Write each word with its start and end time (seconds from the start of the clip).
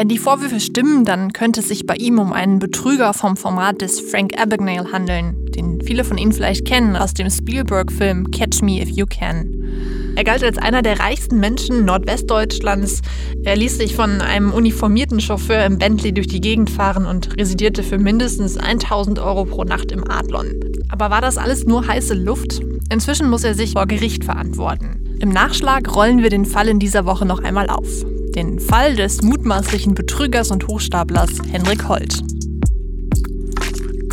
Wenn 0.00 0.08
die 0.08 0.16
Vorwürfe 0.16 0.60
stimmen, 0.60 1.04
dann 1.04 1.34
könnte 1.34 1.60
es 1.60 1.68
sich 1.68 1.84
bei 1.84 1.94
ihm 1.94 2.18
um 2.18 2.32
einen 2.32 2.58
Betrüger 2.58 3.12
vom 3.12 3.36
Format 3.36 3.82
des 3.82 4.00
Frank 4.00 4.32
Abagnale 4.40 4.90
handeln, 4.92 5.36
den 5.54 5.82
viele 5.82 6.04
von 6.04 6.16
Ihnen 6.16 6.32
vielleicht 6.32 6.64
kennen 6.66 6.96
aus 6.96 7.12
dem 7.12 7.28
Spielberg-Film 7.28 8.30
Catch 8.30 8.62
Me 8.62 8.80
If 8.80 8.88
You 8.88 9.04
Can. 9.04 10.14
Er 10.16 10.24
galt 10.24 10.42
als 10.42 10.56
einer 10.56 10.80
der 10.80 11.00
reichsten 11.00 11.38
Menschen 11.38 11.84
Nordwestdeutschlands. 11.84 13.02
Er 13.44 13.56
ließ 13.56 13.76
sich 13.76 13.94
von 13.94 14.22
einem 14.22 14.52
uniformierten 14.52 15.20
Chauffeur 15.20 15.66
im 15.66 15.76
Bentley 15.76 16.14
durch 16.14 16.28
die 16.28 16.40
Gegend 16.40 16.70
fahren 16.70 17.04
und 17.04 17.36
residierte 17.38 17.82
für 17.82 17.98
mindestens 17.98 18.56
1000 18.56 19.18
Euro 19.18 19.44
pro 19.44 19.64
Nacht 19.64 19.92
im 19.92 20.10
Adlon. 20.10 20.54
Aber 20.88 21.10
war 21.10 21.20
das 21.20 21.36
alles 21.36 21.66
nur 21.66 21.86
heiße 21.86 22.14
Luft? 22.14 22.62
Inzwischen 22.90 23.28
muss 23.28 23.44
er 23.44 23.52
sich 23.52 23.72
vor 23.72 23.84
Gericht 23.84 24.24
verantworten. 24.24 25.18
Im 25.20 25.28
Nachschlag 25.28 25.94
rollen 25.94 26.22
wir 26.22 26.30
den 26.30 26.46
Fall 26.46 26.68
in 26.68 26.78
dieser 26.78 27.04
Woche 27.04 27.26
noch 27.26 27.42
einmal 27.42 27.68
auf. 27.68 28.06
Den 28.34 28.60
Fall 28.60 28.94
des 28.94 29.22
mutmaßlichen 29.22 29.94
Betrügers 29.94 30.52
und 30.52 30.68
Hochstaplers 30.68 31.30
Henrik 31.50 31.88
Holt. 31.88 32.22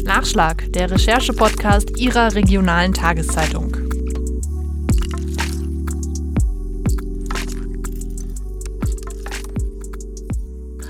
Nachschlag, 0.03 0.71
der 0.73 0.89
Recherche-Podcast 0.89 1.99
Ihrer 1.99 2.34
regionalen 2.34 2.94
Tageszeitung. 2.94 3.77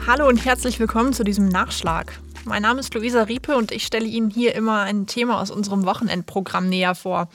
Hallo 0.07 0.27
und 0.29 0.45
herzlich 0.45 0.79
willkommen 0.79 1.11
zu 1.11 1.25
diesem 1.25 1.49
Nachschlag. 1.49 2.21
Mein 2.47 2.61
Name 2.61 2.79
ist 2.79 2.93
Luisa 2.93 3.23
Riepe 3.23 3.57
und 3.57 3.73
ich 3.73 3.85
stelle 3.85 4.05
Ihnen 4.05 4.29
hier 4.29 4.55
immer 4.55 4.79
ein 4.83 5.05
Thema 5.05 5.41
aus 5.41 5.51
unserem 5.51 5.85
Wochenendprogramm 5.85 6.69
näher 6.69 6.95
vor. 6.95 7.27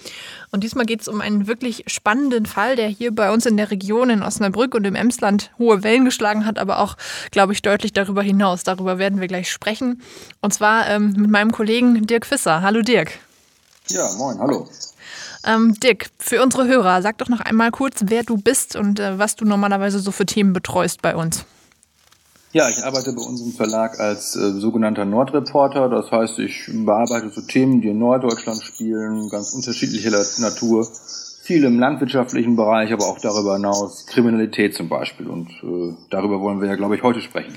Und 0.53 0.65
diesmal 0.65 0.87
geht 0.87 1.03
es 1.03 1.09
um 1.09 1.21
einen 1.21 1.47
wirklich 1.47 1.85
spannenden 1.87 2.47
Fall, 2.47 2.77
der 2.77 2.89
hier 2.89 3.15
bei 3.15 3.31
uns 3.31 3.45
in 3.45 3.59
der 3.59 3.71
Region 3.71 4.09
in 4.09 4.23
Osnabrück 4.23 4.75
und 4.75 4.87
im 4.87 4.95
Emsland 4.95 5.51
hohe 5.59 5.83
Wellen 5.83 6.07
geschlagen 6.07 6.47
hat, 6.47 6.59
aber 6.59 6.79
auch, 6.79 6.97
glaube 7.31 7.53
ich, 7.53 7.61
deutlich 7.61 7.93
darüber 7.93 8.23
hinaus. 8.23 8.63
Darüber 8.63 8.97
werden 8.97 9.21
wir 9.21 9.29
gleich 9.29 9.53
sprechen. 9.53 10.01
Und 10.41 10.55
zwar 10.55 10.89
ähm, 10.89 11.13
mit 11.15 11.31
meinem 11.31 11.53
Kollegen 11.53 12.07
Dirk 12.07 12.25
Fisser. 12.25 12.63
Hallo 12.63 12.81
Dirk. 12.81 13.19
Ja, 13.89 14.11
moin, 14.17 14.39
hallo. 14.39 14.67
Ähm, 15.45 15.75
Dirk, 15.79 16.07
für 16.19 16.43
unsere 16.43 16.67
Hörer, 16.67 17.03
sag 17.03 17.19
doch 17.19 17.29
noch 17.29 17.41
einmal 17.41 17.71
kurz, 17.71 18.01
wer 18.07 18.23
du 18.23 18.39
bist 18.39 18.77
und 18.77 18.99
äh, 18.99 19.19
was 19.19 19.37
du 19.37 19.45
normalerweise 19.45 19.99
so 19.99 20.11
für 20.11 20.25
Themen 20.25 20.55
betreust 20.55 21.03
bei 21.03 21.15
uns. 21.15 21.45
Ja, 22.53 22.69
ich 22.69 22.85
arbeite 22.85 23.15
bei 23.15 23.23
unserem 23.23 23.53
Verlag 23.53 23.99
als 23.99 24.37
äh, 24.37 24.51
sogenannter 24.53 25.07
Nordreporter. 25.07 25.89
Das 25.89 26.11
heißt, 26.11 26.39
ich 26.39 26.69
bearbeite 26.71 27.31
so 27.31 27.41
Themen, 27.41 27.81
die 27.81 27.89
in 27.89 27.99
Norddeutschland 27.99 28.63
spielen, 28.63 29.31
ganz 29.31 29.55
unterschiedlicher 29.55 30.11
Natur. 30.39 30.87
Viel 31.45 31.65
im 31.65 31.79
landwirtschaftlichen 31.79 32.55
Bereich, 32.55 32.93
aber 32.93 33.07
auch 33.07 33.19
darüber 33.19 33.55
hinaus 33.55 34.07
Kriminalität 34.07 34.75
zum 34.75 34.91
Beispiel. 34.91 35.29
Und 35.29 35.49
äh, 35.63 35.97
darüber 36.11 36.41
wollen 36.41 36.61
wir 36.61 36.69
ja, 36.69 36.77
glaube 36.77 36.95
ich, 36.95 37.03
heute 37.03 37.23
sprechen. 37.23 37.57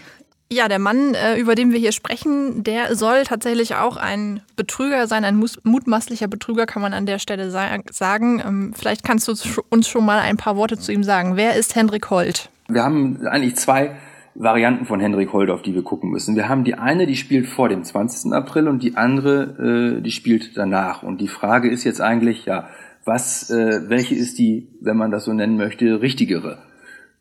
Ja, 0.49 0.69
der 0.69 0.79
Mann, 0.79 1.13
äh, 1.13 1.37
über 1.37 1.55
den 1.55 1.73
wir 1.73 1.79
hier 1.79 1.91
sprechen, 1.91 2.63
der 2.63 2.95
soll 2.95 3.23
tatsächlich 3.23 3.75
auch 3.75 3.97
ein 3.97 4.41
Betrüger 4.55 5.07
sein, 5.07 5.25
ein 5.25 5.43
mutmaßlicher 5.63 6.27
Betrüger, 6.27 6.65
kann 6.67 6.81
man 6.81 6.93
an 6.93 7.05
der 7.05 7.19
Stelle 7.19 7.51
sagen. 7.51 8.41
Ähm, 8.45 8.73
vielleicht 8.73 9.03
kannst 9.03 9.27
du 9.27 9.33
uns 9.69 9.89
schon 9.89 10.05
mal 10.05 10.19
ein 10.19 10.37
paar 10.37 10.55
Worte 10.55 10.77
zu 10.77 10.93
ihm 10.93 11.03
sagen. 11.03 11.35
Wer 11.35 11.55
ist 11.55 11.75
Hendrik 11.75 12.09
Holt? 12.09 12.49
Wir 12.67 12.83
haben 12.83 13.27
eigentlich 13.27 13.55
zwei 13.57 13.95
Varianten 14.35 14.85
von 14.85 14.99
Hendrik 14.99 15.31
Holt, 15.31 15.49
auf 15.49 15.61
die 15.61 15.73
wir 15.73 15.81
gucken 15.81 16.11
müssen. 16.11 16.35
Wir 16.35 16.49
haben 16.49 16.65
die 16.65 16.75
eine, 16.75 17.07
die 17.07 17.15
spielt 17.15 17.47
vor 17.47 17.69
dem 17.69 17.83
20. 17.83 18.33
April 18.33 18.67
und 18.67 18.83
die 18.83 18.97
andere, 18.97 19.97
äh, 19.97 20.01
die 20.01 20.11
spielt 20.11 20.57
danach. 20.57 21.03
Und 21.03 21.21
die 21.21 21.29
Frage 21.29 21.69
ist 21.69 21.85
jetzt 21.85 22.01
eigentlich, 22.01 22.45
ja, 22.45 22.67
was, 23.05 23.49
äh, 23.49 23.87
welche 23.87 24.15
ist 24.15 24.37
die, 24.37 24.67
wenn 24.81 24.97
man 24.97 25.11
das 25.11 25.23
so 25.23 25.33
nennen 25.33 25.55
möchte, 25.55 26.01
richtigere? 26.01 26.57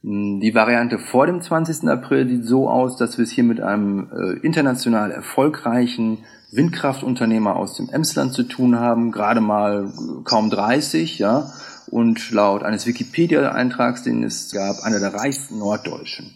Hm, 0.02 0.40
die 0.40 0.56
Variante 0.56 0.98
vor 0.98 1.26
dem 1.26 1.40
20. 1.40 1.88
April 1.88 2.28
sieht 2.28 2.46
so 2.46 2.68
aus, 2.68 2.96
dass 2.96 3.16
wir 3.16 3.22
es 3.22 3.30
hier 3.30 3.44
mit 3.44 3.60
einem 3.60 4.08
äh, 4.12 4.38
international 4.44 5.12
erfolgreichen 5.12 6.18
Windkraftunternehmer 6.50 7.54
aus 7.54 7.76
dem 7.76 7.88
Emsland 7.90 8.32
zu 8.32 8.42
tun 8.42 8.78
haben, 8.78 9.12
gerade 9.12 9.40
mal 9.40 9.92
kaum 10.24 10.50
30, 10.50 11.18
ja, 11.18 11.46
und 11.90 12.32
laut 12.32 12.64
eines 12.64 12.86
Wikipedia-Eintrags, 12.86 14.02
den 14.02 14.24
es 14.24 14.52
gab, 14.52 14.82
einer 14.82 15.00
der 15.00 15.14
reichsten 15.14 15.58
Norddeutschen. 15.58 16.32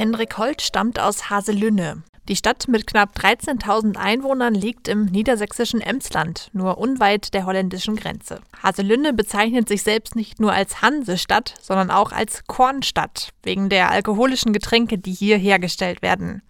Hendrik 0.00 0.38
Holt 0.38 0.62
stammt 0.62 0.98
aus 0.98 1.28
Haselünne. 1.28 2.02
Die 2.26 2.34
Stadt 2.34 2.68
mit 2.68 2.86
knapp 2.86 3.18
13.000 3.18 3.98
Einwohnern 3.98 4.54
liegt 4.54 4.88
im 4.88 5.04
niedersächsischen 5.04 5.82
Emsland, 5.82 6.48
nur 6.54 6.78
unweit 6.78 7.34
der 7.34 7.44
holländischen 7.44 7.96
Grenze. 7.96 8.40
Haselünne 8.62 9.12
bezeichnet 9.12 9.68
sich 9.68 9.82
selbst 9.82 10.16
nicht 10.16 10.40
nur 10.40 10.54
als 10.54 10.80
Hansestadt, 10.80 11.52
sondern 11.60 11.90
auch 11.90 12.12
als 12.12 12.44
Kornstadt, 12.46 13.28
wegen 13.42 13.68
der 13.68 13.90
alkoholischen 13.90 14.54
Getränke, 14.54 14.96
die 14.96 15.12
hier 15.12 15.36
hergestellt 15.36 16.00
werden. 16.00 16.40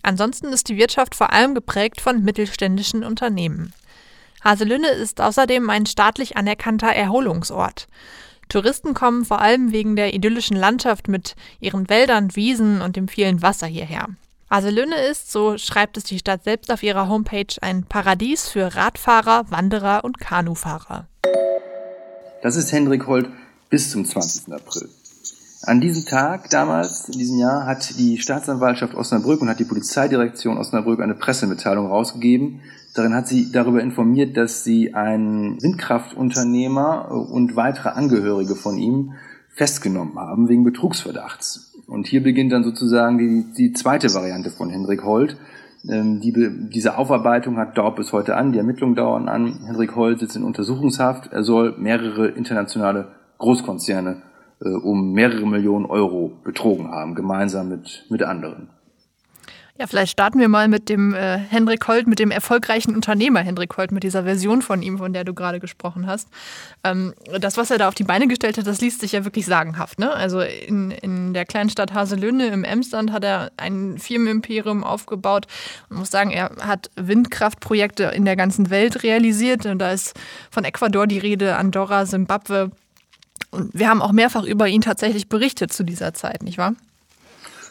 Ansonsten 0.00 0.46
ist 0.46 0.70
die 0.70 0.78
Wirtschaft 0.78 1.14
vor 1.14 1.30
allem 1.30 1.54
geprägt 1.54 2.00
von 2.00 2.22
mittelständischen 2.22 3.04
Unternehmen. 3.04 3.74
Haselünne 4.42 4.88
ist 4.88 5.20
außerdem 5.20 5.68
ein 5.68 5.84
staatlich 5.84 6.38
anerkannter 6.38 6.88
Erholungsort. 6.88 7.86
Touristen 8.48 8.94
kommen 8.94 9.24
vor 9.24 9.40
allem 9.40 9.72
wegen 9.72 9.96
der 9.96 10.14
idyllischen 10.14 10.56
Landschaft 10.56 11.08
mit 11.08 11.36
ihren 11.60 11.88
Wäldern, 11.88 12.34
Wiesen 12.34 12.80
und 12.80 12.96
dem 12.96 13.08
vielen 13.08 13.42
Wasser 13.42 13.66
hierher. 13.66 14.08
Aselünne 14.48 14.96
ist, 15.10 15.30
so 15.30 15.58
schreibt 15.58 15.98
es 15.98 16.04
die 16.04 16.18
Stadt 16.18 16.44
selbst 16.44 16.72
auf 16.72 16.82
ihrer 16.82 17.08
Homepage, 17.08 17.54
ein 17.60 17.84
Paradies 17.84 18.48
für 18.48 18.74
Radfahrer, 18.74 19.44
Wanderer 19.50 20.04
und 20.04 20.18
Kanufahrer. 20.18 21.06
Das 22.42 22.56
ist 22.56 22.72
Hendrik 22.72 23.06
Holt 23.06 23.28
bis 23.68 23.90
zum 23.90 24.06
20. 24.06 24.52
April. 24.54 24.88
An 25.62 25.80
diesem 25.80 26.06
Tag 26.06 26.48
damals, 26.50 27.08
in 27.08 27.18
diesem 27.18 27.38
Jahr, 27.38 27.66
hat 27.66 27.98
die 27.98 28.18
Staatsanwaltschaft 28.18 28.94
Osnabrück 28.94 29.42
und 29.42 29.50
hat 29.50 29.58
die 29.58 29.64
Polizeidirektion 29.64 30.56
Osnabrück 30.56 31.00
eine 31.00 31.14
Pressemitteilung 31.14 31.88
rausgegeben, 31.88 32.62
Darin 32.98 33.14
hat 33.14 33.28
sie 33.28 33.52
darüber 33.52 33.80
informiert, 33.80 34.36
dass 34.36 34.64
sie 34.64 34.92
einen 34.92 35.62
Windkraftunternehmer 35.62 37.12
und 37.30 37.54
weitere 37.54 37.90
Angehörige 37.90 38.56
von 38.56 38.76
ihm 38.76 39.12
festgenommen 39.50 40.18
haben 40.18 40.48
wegen 40.48 40.64
Betrugsverdachts. 40.64 41.76
Und 41.86 42.08
hier 42.08 42.24
beginnt 42.24 42.50
dann 42.50 42.64
sozusagen 42.64 43.18
die, 43.18 43.52
die 43.56 43.72
zweite 43.72 44.12
Variante 44.14 44.50
von 44.50 44.68
Hendrik 44.68 45.04
Holt. 45.04 45.36
Ähm, 45.88 46.20
die, 46.20 46.32
diese 46.72 46.98
Aufarbeitung 46.98 47.56
hat 47.56 47.78
dauert 47.78 47.94
bis 47.94 48.12
heute 48.12 48.34
an, 48.34 48.50
die 48.50 48.58
Ermittlungen 48.58 48.96
dauern 48.96 49.28
an. 49.28 49.60
Hendrik 49.64 49.94
Holt 49.94 50.18
sitzt 50.18 50.34
in 50.34 50.42
Untersuchungshaft. 50.42 51.32
Er 51.32 51.44
soll 51.44 51.76
mehrere 51.78 52.26
internationale 52.26 53.12
Großkonzerne 53.38 54.22
äh, 54.60 54.70
um 54.70 55.12
mehrere 55.12 55.46
Millionen 55.46 55.86
Euro 55.86 56.32
betrogen 56.42 56.90
haben, 56.90 57.14
gemeinsam 57.14 57.68
mit, 57.68 58.06
mit 58.10 58.24
anderen. 58.24 58.70
Ja, 59.78 59.86
vielleicht 59.86 60.10
starten 60.10 60.40
wir 60.40 60.48
mal 60.48 60.66
mit 60.66 60.88
dem 60.88 61.14
äh, 61.14 61.38
Hendrik 61.38 61.86
Holt, 61.86 62.08
mit 62.08 62.18
dem 62.18 62.32
erfolgreichen 62.32 62.96
Unternehmer 62.96 63.38
Hendrik 63.40 63.76
Holt, 63.76 63.92
mit 63.92 64.02
dieser 64.02 64.24
Version 64.24 64.60
von 64.60 64.82
ihm, 64.82 64.98
von 64.98 65.12
der 65.12 65.22
du 65.22 65.34
gerade 65.34 65.60
gesprochen 65.60 66.08
hast. 66.08 66.26
Ähm, 66.82 67.14
das, 67.38 67.56
was 67.56 67.70
er 67.70 67.78
da 67.78 67.86
auf 67.86 67.94
die 67.94 68.02
Beine 68.02 68.26
gestellt 68.26 68.58
hat, 68.58 68.66
das 68.66 68.80
liest 68.80 69.00
sich 69.00 69.12
ja 69.12 69.24
wirklich 69.24 69.46
sagenhaft. 69.46 70.00
Ne? 70.00 70.10
Also 70.12 70.40
in, 70.40 70.90
in 70.90 71.32
der 71.32 71.44
kleinen 71.44 71.70
Stadt 71.70 71.94
Haselünne 71.94 72.48
im 72.48 72.64
Emsland 72.64 73.12
hat 73.12 73.22
er 73.22 73.52
ein 73.56 73.98
Firmenimperium 73.98 74.82
aufgebaut. 74.82 75.46
Man 75.90 76.00
muss 76.00 76.10
sagen, 76.10 76.32
er 76.32 76.50
hat 76.60 76.90
Windkraftprojekte 76.96 78.02
in 78.02 78.24
der 78.24 78.34
ganzen 78.34 78.70
Welt 78.70 79.04
realisiert. 79.04 79.64
Und 79.64 79.78
da 79.78 79.92
ist 79.92 80.18
von 80.50 80.64
Ecuador 80.64 81.06
die 81.06 81.18
Rede, 81.18 81.54
Andorra, 81.54 82.04
Simbabwe. 82.04 82.72
Und 83.52 83.78
wir 83.78 83.88
haben 83.88 84.02
auch 84.02 84.10
mehrfach 84.10 84.42
über 84.42 84.66
ihn 84.66 84.80
tatsächlich 84.80 85.28
berichtet 85.28 85.72
zu 85.72 85.84
dieser 85.84 86.14
Zeit, 86.14 86.42
nicht 86.42 86.58
wahr? 86.58 86.74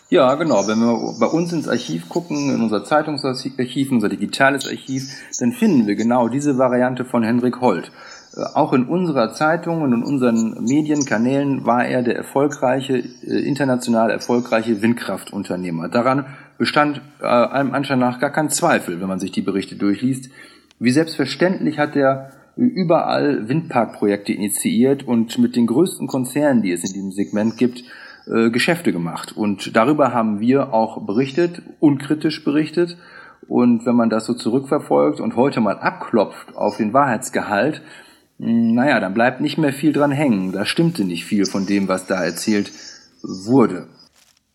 Ja, 0.10 0.36
genau. 0.36 0.68
Wenn 0.68 0.80
wir 0.80 1.20
bei 1.20 1.26
uns 1.26 1.52
ins 1.52 1.68
Archiv 1.68 2.08
gucken, 2.08 2.50
in 2.54 2.62
unser 2.62 2.86
Zeitungsarchiv, 2.86 3.92
unser 3.92 4.08
digitales 4.08 4.66
Archiv, 4.66 5.12
dann 5.40 5.52
finden 5.52 5.86
wir 5.86 5.96
genau 5.96 6.30
diese 6.30 6.58
Variante 6.58 7.04
von 7.04 7.24
Henrik 7.24 7.60
Holt. 7.60 7.92
Äh, 8.38 8.42
auch 8.54 8.72
in 8.72 8.86
unserer 8.86 9.34
Zeitung 9.34 9.82
und 9.82 9.92
in 9.92 10.04
unseren 10.04 10.64
Medienkanälen 10.64 11.66
war 11.66 11.86
er 11.86 12.04
der 12.04 12.16
erfolgreiche, 12.16 13.00
äh, 13.00 13.46
international 13.46 14.10
erfolgreiche 14.10 14.82
Windkraftunternehmer. 14.82 15.90
Daran 15.90 16.26
bestand 16.58 17.02
äh, 17.20 17.26
allem 17.26 17.74
Anschein 17.74 18.00
nach 18.00 18.20
gar 18.20 18.32
kein 18.32 18.50
Zweifel, 18.50 19.02
wenn 19.02 19.10
man 19.10 19.20
sich 19.20 19.34
die 19.34 19.42
Berichte 19.42 19.76
durchliest. 19.76 20.30
Wie 20.80 20.92
selbstverständlich 20.92 21.80
hat 21.80 21.98
er 21.98 22.32
überall 22.56 23.50
Windparkprojekte 23.50 24.32
initiiert 24.32 25.04
und 25.04 25.38
mit 25.38 25.58
den 25.58 25.68
größten 25.68 26.08
Konzernen, 26.08 26.62
die 26.62 26.72
es 26.72 26.84
in 26.86 26.94
diesem 26.94 27.12
Segment 27.12 27.58
gibt, 27.58 27.84
äh, 28.34 28.50
Geschäfte 28.50 28.92
gemacht. 28.92 29.32
Und 29.36 29.76
darüber 29.76 30.14
haben 30.14 30.40
wir 30.40 30.74
auch 30.74 31.06
berichtet, 31.06 31.62
unkritisch 31.80 32.44
berichtet. 32.44 32.98
Und 33.48 33.86
wenn 33.86 33.96
man 33.96 34.10
das 34.10 34.26
so 34.26 34.34
zurückverfolgt 34.34 35.20
und 35.20 35.36
heute 35.36 35.62
mal 35.62 35.80
abklopft 35.80 36.56
auf 36.56 36.78
den 36.78 36.94
Wahrheitsgehalt, 36.94 37.82
hm, 38.40 38.74
naja, 38.74 39.00
dann 39.00 39.14
bleibt 39.14 39.42
nicht 39.42 39.58
mehr 39.58 39.74
viel 39.74 39.94
dran 39.94 40.12
hängen. 40.12 40.52
Da 40.52 40.66
stimmte 40.66 41.04
nicht 41.04 41.26
viel 41.26 41.46
von 41.46 41.66
dem, 41.66 41.88
was 41.88 42.08
da 42.08 42.24
erzählt 42.24 42.72
wurde. 43.24 43.88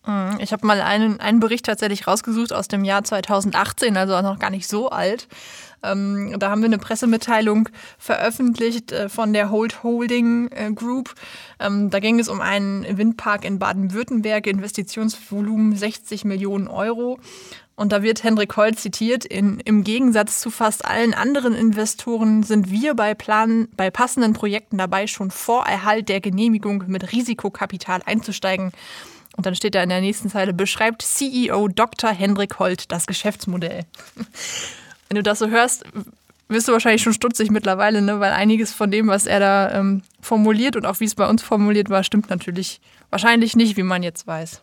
Mhm. 0.06 0.38
Ich 0.40 0.52
habe 0.52 0.66
mal 0.66 0.80
einen, 0.80 1.20
einen 1.20 1.40
Bericht 1.40 1.66
tatsächlich 1.66 2.06
rausgesucht 2.06 2.52
aus 2.52 2.68
dem 2.68 2.84
Jahr 2.84 3.04
2018, 3.04 3.96
also 3.96 4.20
noch 4.22 4.38
gar 4.38 4.50
nicht 4.50 4.68
so 4.68 4.90
alt. 4.90 5.28
Ähm, 5.82 6.34
da 6.38 6.50
haben 6.50 6.62
wir 6.62 6.66
eine 6.66 6.78
Pressemitteilung 6.78 7.68
veröffentlicht 7.98 8.92
äh, 8.92 9.08
von 9.08 9.32
der 9.32 9.50
Hold 9.50 9.82
Holding 9.82 10.48
äh, 10.52 10.70
Group. 10.72 11.14
Ähm, 11.58 11.90
da 11.90 11.98
ging 11.98 12.18
es 12.18 12.28
um 12.28 12.40
einen 12.40 12.96
Windpark 12.96 13.44
in 13.44 13.58
Baden-Württemberg, 13.58 14.46
Investitionsvolumen 14.46 15.76
60 15.76 16.24
Millionen 16.24 16.68
Euro. 16.68 17.18
Und 17.74 17.90
da 17.90 18.02
wird 18.02 18.22
Hendrik 18.22 18.56
Holt 18.56 18.78
zitiert, 18.78 19.24
in, 19.24 19.58
im 19.60 19.82
Gegensatz 19.82 20.40
zu 20.40 20.50
fast 20.50 20.84
allen 20.84 21.14
anderen 21.14 21.54
Investoren 21.54 22.42
sind 22.42 22.70
wir 22.70 22.94
bei, 22.94 23.14
Plan, 23.14 23.66
bei 23.76 23.90
passenden 23.90 24.34
Projekten 24.34 24.78
dabei, 24.78 25.06
schon 25.06 25.30
vor 25.30 25.64
Erhalt 25.66 26.08
der 26.08 26.20
Genehmigung 26.20 26.84
mit 26.86 27.12
Risikokapital 27.12 28.02
einzusteigen. 28.04 28.72
Und 29.36 29.46
dann 29.46 29.54
steht 29.54 29.74
da 29.74 29.82
in 29.82 29.88
der 29.88 30.02
nächsten 30.02 30.28
Zeile, 30.28 30.52
beschreibt 30.52 31.00
CEO 31.00 31.68
Dr. 31.68 32.10
Hendrik 32.10 32.58
Holt 32.58 32.92
das 32.92 33.06
Geschäftsmodell. 33.06 33.86
Wenn 35.12 35.16
du 35.16 35.22
das 35.22 35.40
so 35.40 35.48
hörst, 35.48 35.84
wirst 36.48 36.68
du 36.68 36.72
wahrscheinlich 36.72 37.02
schon 37.02 37.12
stutzig 37.12 37.50
mittlerweile, 37.50 38.00
ne? 38.00 38.18
weil 38.18 38.32
einiges 38.32 38.72
von 38.72 38.90
dem, 38.90 39.08
was 39.08 39.26
er 39.26 39.40
da 39.40 39.70
ähm, 39.70 40.00
formuliert 40.22 40.74
und 40.74 40.86
auch 40.86 41.00
wie 41.00 41.04
es 41.04 41.14
bei 41.14 41.28
uns 41.28 41.42
formuliert 41.42 41.90
war, 41.90 42.02
stimmt 42.02 42.30
natürlich 42.30 42.80
wahrscheinlich 43.10 43.54
nicht, 43.54 43.76
wie 43.76 43.82
man 43.82 44.02
jetzt 44.02 44.26
weiß. 44.26 44.62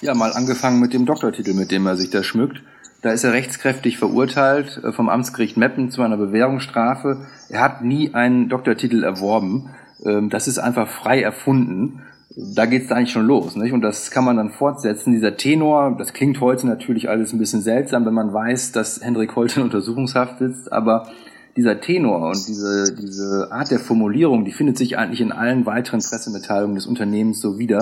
Ja, 0.00 0.14
mal 0.14 0.32
angefangen 0.32 0.80
mit 0.80 0.92
dem 0.92 1.06
Doktortitel, 1.06 1.54
mit 1.54 1.70
dem 1.70 1.86
er 1.86 1.96
sich 1.96 2.10
da 2.10 2.24
schmückt. 2.24 2.62
Da 3.02 3.12
ist 3.12 3.22
er 3.22 3.32
rechtskräftig 3.32 3.96
verurteilt 3.96 4.80
äh, 4.82 4.90
vom 4.90 5.08
Amtsgericht 5.08 5.56
Meppen 5.56 5.92
zu 5.92 6.02
einer 6.02 6.16
Bewährungsstrafe. 6.16 7.24
Er 7.48 7.60
hat 7.60 7.82
nie 7.82 8.12
einen 8.12 8.48
Doktortitel 8.48 9.04
erworben. 9.04 9.70
Ähm, 10.04 10.30
das 10.30 10.48
ist 10.48 10.58
einfach 10.58 10.88
frei 10.88 11.22
erfunden 11.22 12.02
da 12.36 12.66
geht's 12.66 12.88
da 12.88 12.96
eigentlich 12.96 13.12
schon 13.12 13.26
los. 13.26 13.56
Nicht? 13.56 13.72
Und 13.72 13.80
das 13.80 14.10
kann 14.10 14.24
man 14.24 14.36
dann 14.36 14.50
fortsetzen. 14.50 15.12
Dieser 15.12 15.36
Tenor, 15.36 15.96
das 15.98 16.12
klingt 16.12 16.40
heute 16.40 16.66
natürlich 16.66 17.08
alles 17.08 17.32
ein 17.32 17.38
bisschen 17.38 17.62
seltsam, 17.62 18.04
wenn 18.04 18.14
man 18.14 18.32
weiß, 18.32 18.72
dass 18.72 19.00
Hendrik 19.00 19.34
Holt 19.36 19.56
in 19.56 19.62
Untersuchungshaft 19.62 20.38
sitzt, 20.38 20.70
aber 20.70 21.08
dieser 21.56 21.80
Tenor 21.80 22.28
und 22.28 22.46
diese, 22.46 22.94
diese 22.94 23.48
Art 23.50 23.70
der 23.70 23.78
Formulierung, 23.78 24.44
die 24.44 24.52
findet 24.52 24.76
sich 24.76 24.98
eigentlich 24.98 25.22
in 25.22 25.32
allen 25.32 25.64
weiteren 25.64 26.00
Pressemitteilungen 26.00 26.74
des 26.74 26.84
Unternehmens 26.84 27.40
so 27.40 27.58
wieder. 27.58 27.78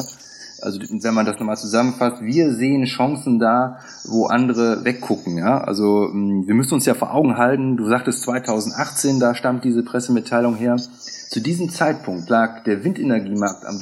Also 0.62 0.80
wenn 0.80 1.14
man 1.14 1.26
das 1.26 1.40
nochmal 1.40 1.56
zusammenfasst, 1.56 2.22
wir 2.22 2.54
sehen 2.54 2.84
Chancen 2.84 3.40
da, 3.40 3.80
wo 4.04 4.26
andere 4.26 4.84
weggucken. 4.84 5.36
Ja? 5.36 5.58
Also 5.58 6.08
hm, 6.12 6.46
wir 6.46 6.54
müssen 6.54 6.74
uns 6.74 6.86
ja 6.86 6.94
vor 6.94 7.12
Augen 7.12 7.36
halten, 7.36 7.76
du 7.76 7.88
sagtest 7.88 8.22
2018, 8.22 9.18
da 9.18 9.34
stammt 9.34 9.64
diese 9.64 9.82
Pressemitteilung 9.82 10.54
her. 10.54 10.76
Zu 11.34 11.40
diesem 11.40 11.68
Zeitpunkt 11.68 12.30
lag 12.30 12.62
der 12.62 12.84
Windenergiemarkt 12.84 13.64
in 13.64 13.80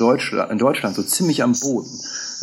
Deutschland 0.57 0.97
so 0.97 1.03
ziemlich 1.03 1.43
am 1.43 1.53
Boden. 1.53 1.91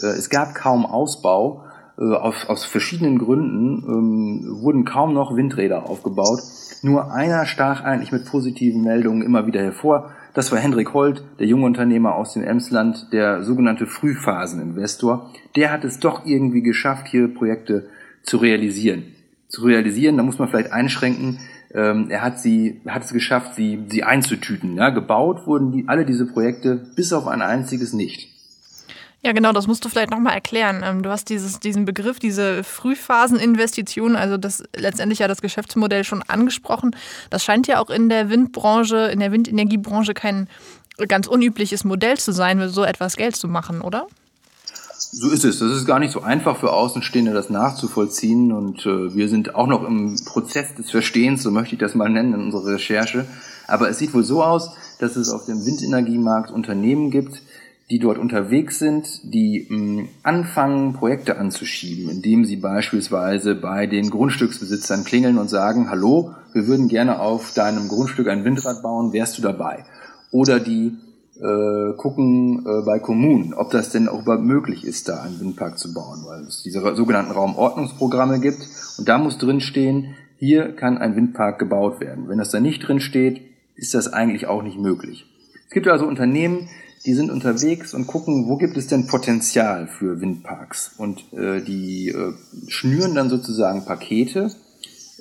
Äh, 0.03 0.05
es 0.05 0.29
gab 0.29 0.53
kaum 0.53 0.85
Ausbau. 0.85 1.63
Äh, 1.97 2.13
aus, 2.13 2.45
aus 2.47 2.63
verschiedenen 2.63 3.17
Gründen 3.17 3.83
ähm, 3.87 4.61
wurden 4.61 4.85
kaum 4.85 5.15
noch 5.15 5.35
Windräder 5.35 5.89
aufgebaut. 5.89 6.41
Nur 6.83 7.11
einer 7.11 7.47
stach 7.47 7.81
eigentlich 7.83 8.11
mit 8.11 8.25
positiven 8.25 8.83
Meldungen 8.83 9.23
immer 9.23 9.47
wieder 9.47 9.61
hervor. 9.61 10.11
Das 10.35 10.51
war 10.51 10.59
Hendrik 10.59 10.93
Holt, 10.93 11.23
der 11.39 11.47
junge 11.47 11.65
Unternehmer 11.65 12.13
aus 12.13 12.33
dem 12.33 12.43
Emsland, 12.43 13.07
der 13.11 13.41
sogenannte 13.41 13.87
Frühphaseninvestor. 13.87 15.31
Der 15.55 15.71
hat 15.71 15.85
es 15.85 15.99
doch 15.99 16.27
irgendwie 16.27 16.61
geschafft, 16.61 17.07
hier 17.07 17.33
Projekte 17.33 17.89
zu 18.21 18.37
realisieren. 18.37 19.05
Zu 19.49 19.63
realisieren, 19.63 20.15
da 20.15 20.23
muss 20.23 20.39
man 20.39 20.47
vielleicht 20.47 20.71
einschränken, 20.71 21.39
ähm, 21.73 22.09
er 22.09 22.21
hat 22.21 22.39
sie, 22.39 22.81
hat 22.87 23.03
es 23.03 23.13
geschafft, 23.13 23.55
sie, 23.55 23.83
sie 23.89 24.03
einzutüten. 24.03 24.75
Ja? 24.77 24.89
Gebaut 24.89 25.45
wurden 25.45 25.71
die, 25.71 25.87
alle 25.87 26.05
diese 26.05 26.25
Projekte 26.25 26.75
bis 26.95 27.13
auf 27.13 27.27
ein 27.27 27.41
einziges 27.41 27.93
nicht. 27.93 28.29
Ja, 29.21 29.33
genau, 29.33 29.51
das 29.51 29.67
musst 29.67 29.83
du 29.83 29.89
vielleicht 29.89 30.11
nochmal 30.11 30.33
erklären. 30.33 30.81
Ähm, 30.83 31.03
du 31.03 31.09
hast 31.09 31.29
dieses, 31.29 31.59
diesen 31.59 31.83
Begriff, 31.83 32.19
diese 32.19 32.63
Frühphaseninvestition, 32.63 34.15
also 34.15 34.37
das 34.37 34.63
letztendlich 34.75 35.19
ja 35.19 35.27
das 35.27 35.41
Geschäftsmodell 35.41 36.05
schon 36.05 36.23
angesprochen. 36.23 36.95
Das 37.29 37.43
scheint 37.43 37.67
ja 37.67 37.79
auch 37.79 37.89
in 37.89 38.07
der 38.07 38.29
Windbranche, 38.29 39.09
in 39.11 39.19
der 39.19 39.31
Windenergiebranche 39.31 40.13
kein 40.13 40.47
ganz 41.07 41.27
unübliches 41.27 41.83
Modell 41.83 42.17
zu 42.17 42.31
sein, 42.31 42.67
so 42.69 42.83
etwas 42.83 43.17
Geld 43.17 43.35
zu 43.35 43.47
machen, 43.47 43.81
oder? 43.81 44.07
So 44.99 45.29
ist 45.29 45.45
es. 45.45 45.59
Das 45.59 45.71
ist 45.71 45.85
gar 45.85 45.99
nicht 45.99 46.11
so 46.11 46.21
einfach 46.21 46.57
für 46.57 46.73
Außenstehende, 46.73 47.33
das 47.33 47.49
nachzuvollziehen. 47.49 48.51
Und 48.51 48.85
äh, 48.85 49.15
wir 49.15 49.29
sind 49.29 49.55
auch 49.55 49.67
noch 49.67 49.87
im 49.87 50.17
Prozess 50.25 50.75
des 50.75 50.91
Verstehens, 50.91 51.43
so 51.43 51.51
möchte 51.51 51.75
ich 51.75 51.79
das 51.79 51.95
mal 51.95 52.09
nennen 52.09 52.33
in 52.33 52.41
unserer 52.41 52.73
Recherche. 52.73 53.25
Aber 53.67 53.89
es 53.89 53.99
sieht 53.99 54.13
wohl 54.13 54.23
so 54.23 54.43
aus, 54.43 54.71
dass 54.99 55.15
es 55.15 55.29
auf 55.29 55.45
dem 55.45 55.65
Windenergiemarkt 55.65 56.51
Unternehmen 56.51 57.11
gibt, 57.11 57.41
die 57.89 57.99
dort 57.99 58.17
unterwegs 58.17 58.77
sind, 58.77 59.07
die 59.23 59.65
mh, 59.69 59.77
hm, 59.77 60.09
anfangen, 60.21 60.93
Projekte 60.93 61.37
anzuschieben, 61.37 62.09
indem 62.09 62.45
sie 62.45 62.57
beispielsweise 62.57 63.55
bei 63.55 63.87
den 63.87 64.09
Grundstücksbesitzern 64.09 65.05
klingeln 65.05 65.37
und 65.37 65.49
sagen, 65.49 65.89
hallo, 65.89 66.35
wir 66.53 66.67
würden 66.67 66.87
gerne 66.87 67.19
auf 67.19 67.53
deinem 67.53 67.87
Grundstück 67.87 68.27
ein 68.27 68.43
Windrad 68.43 68.83
bauen, 68.83 69.13
wärst 69.13 69.37
du 69.37 69.41
dabei? 69.41 69.85
Oder 70.31 70.59
die 70.59 70.97
äh, 71.39 71.93
gucken 71.95 72.65
äh, 72.65 72.85
bei 72.85 72.99
Kommunen, 72.99 73.53
ob 73.53 73.71
das 73.71 73.89
denn 73.89 74.07
auch 74.07 74.23
überhaupt 74.23 74.43
möglich 74.43 74.85
ist, 74.85 75.07
da 75.07 75.21
einen 75.21 75.39
Windpark 75.39 75.77
zu 75.77 75.93
bauen, 75.93 76.23
weil 76.25 76.41
es 76.43 76.63
diese 76.63 76.81
sogenannten 76.95 77.31
Raumordnungsprogramme 77.31 78.39
gibt 78.39 78.67
und 78.97 79.07
da 79.07 79.17
muss 79.17 79.37
drin 79.37 79.61
stehen, 79.61 80.15
hier 80.37 80.75
kann 80.75 80.97
ein 80.97 81.15
Windpark 81.15 81.59
gebaut 81.59 81.99
werden. 81.99 82.29
Wenn 82.29 82.37
das 82.37 82.51
da 82.51 82.59
nicht 82.59 82.87
drin 82.87 82.99
steht, 82.99 83.41
ist 83.75 83.93
das 83.93 84.11
eigentlich 84.11 84.47
auch 84.47 84.63
nicht 84.63 84.77
möglich. 84.77 85.25
Es 85.67 85.73
gibt 85.73 85.87
also 85.87 86.05
Unternehmen, 86.05 86.69
die 87.05 87.13
sind 87.13 87.31
unterwegs 87.31 87.93
und 87.93 88.07
gucken, 88.07 88.47
wo 88.47 88.57
gibt 88.57 88.75
es 88.75 88.87
denn 88.87 89.07
Potenzial 89.07 89.87
für 89.87 90.19
Windparks 90.19 90.95
und 90.97 91.31
äh, 91.33 91.61
die 91.61 92.09
äh, 92.09 92.33
schnüren 92.67 93.15
dann 93.15 93.29
sozusagen 93.29 93.85
Pakete 93.85 94.51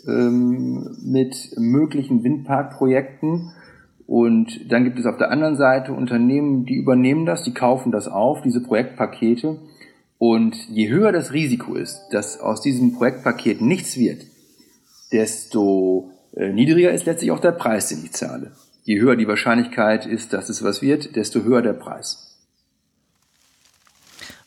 ähm, 0.06 0.96
mit 1.02 1.54
möglichen 1.56 2.24
Windparkprojekten 2.24 3.52
und 4.08 4.72
dann 4.72 4.84
gibt 4.84 4.98
es 4.98 5.04
auf 5.04 5.18
der 5.18 5.30
anderen 5.30 5.58
Seite 5.58 5.92
Unternehmen, 5.92 6.64
die 6.64 6.76
übernehmen 6.76 7.26
das, 7.26 7.42
die 7.42 7.52
kaufen 7.52 7.92
das 7.92 8.08
auf, 8.08 8.40
diese 8.40 8.62
Projektpakete. 8.62 9.58
Und 10.16 10.56
je 10.70 10.88
höher 10.88 11.12
das 11.12 11.34
Risiko 11.34 11.74
ist, 11.74 12.08
dass 12.10 12.40
aus 12.40 12.62
diesem 12.62 12.94
Projektpaket 12.94 13.60
nichts 13.60 13.98
wird, 13.98 14.24
desto 15.12 16.10
äh, 16.34 16.54
niedriger 16.54 16.90
ist 16.90 17.04
letztlich 17.04 17.30
auch 17.32 17.38
der 17.38 17.52
Preis, 17.52 17.90
den 17.90 18.02
ich 18.02 18.12
zahle. 18.12 18.52
Je 18.82 18.98
höher 18.98 19.14
die 19.14 19.28
Wahrscheinlichkeit 19.28 20.06
ist, 20.06 20.32
dass 20.32 20.48
es 20.48 20.64
was 20.64 20.80
wird, 20.80 21.14
desto 21.14 21.42
höher 21.42 21.60
der 21.60 21.74
Preis. 21.74 22.27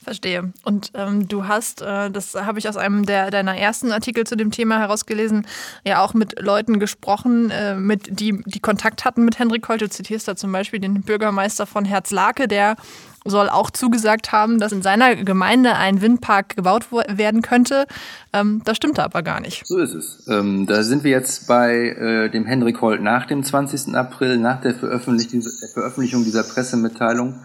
Verstehe. 0.03 0.51
Und 0.63 0.91
ähm, 0.95 1.27
du 1.27 1.47
hast, 1.47 1.81
äh, 1.81 2.09
das 2.09 2.33
habe 2.33 2.57
ich 2.57 2.67
aus 2.67 2.75
einem 2.75 3.05
der, 3.05 3.29
deiner 3.29 3.55
ersten 3.55 3.91
Artikel 3.91 4.25
zu 4.25 4.35
dem 4.35 4.49
Thema 4.49 4.79
herausgelesen, 4.79 5.45
ja 5.85 6.03
auch 6.03 6.15
mit 6.15 6.41
Leuten 6.41 6.79
gesprochen, 6.79 7.51
äh, 7.51 7.75
mit, 7.75 8.19
die, 8.19 8.41
die 8.45 8.59
Kontakt 8.59 9.05
hatten 9.05 9.23
mit 9.23 9.37
Henrik 9.37 9.67
Holt. 9.69 9.81
Du 9.81 9.89
zitierst 9.89 10.27
da 10.27 10.35
zum 10.35 10.51
Beispiel 10.51 10.79
den 10.79 11.03
Bürgermeister 11.03 11.67
von 11.67 11.85
Herzlake, 11.85 12.47
der 12.47 12.77
soll 13.25 13.49
auch 13.49 13.69
zugesagt 13.69 14.31
haben, 14.31 14.59
dass 14.59 14.71
in 14.71 14.81
seiner 14.81 15.15
Gemeinde 15.15 15.75
ein 15.75 16.01
Windpark 16.01 16.55
gebaut 16.55 16.87
werden 16.91 17.43
könnte. 17.43 17.85
Ähm, 18.33 18.61
das 18.65 18.77
stimmte 18.77 19.03
aber 19.03 19.21
gar 19.21 19.39
nicht. 19.39 19.67
So 19.67 19.77
ist 19.77 19.93
es. 19.93 20.25
Ähm, 20.27 20.65
da 20.65 20.81
sind 20.81 21.03
wir 21.03 21.11
jetzt 21.11 21.47
bei 21.47 21.89
äh, 21.89 22.29
dem 22.29 22.45
Henrik 22.45 22.81
Holt 22.81 23.01
nach 23.01 23.27
dem 23.27 23.43
20. 23.43 23.93
April, 23.93 24.37
nach 24.37 24.61
der 24.61 24.73
Veröffentlichung, 24.73 25.41
der 25.41 25.69
Veröffentlichung 25.69 26.23
dieser 26.23 26.43
Pressemitteilung 26.43 27.35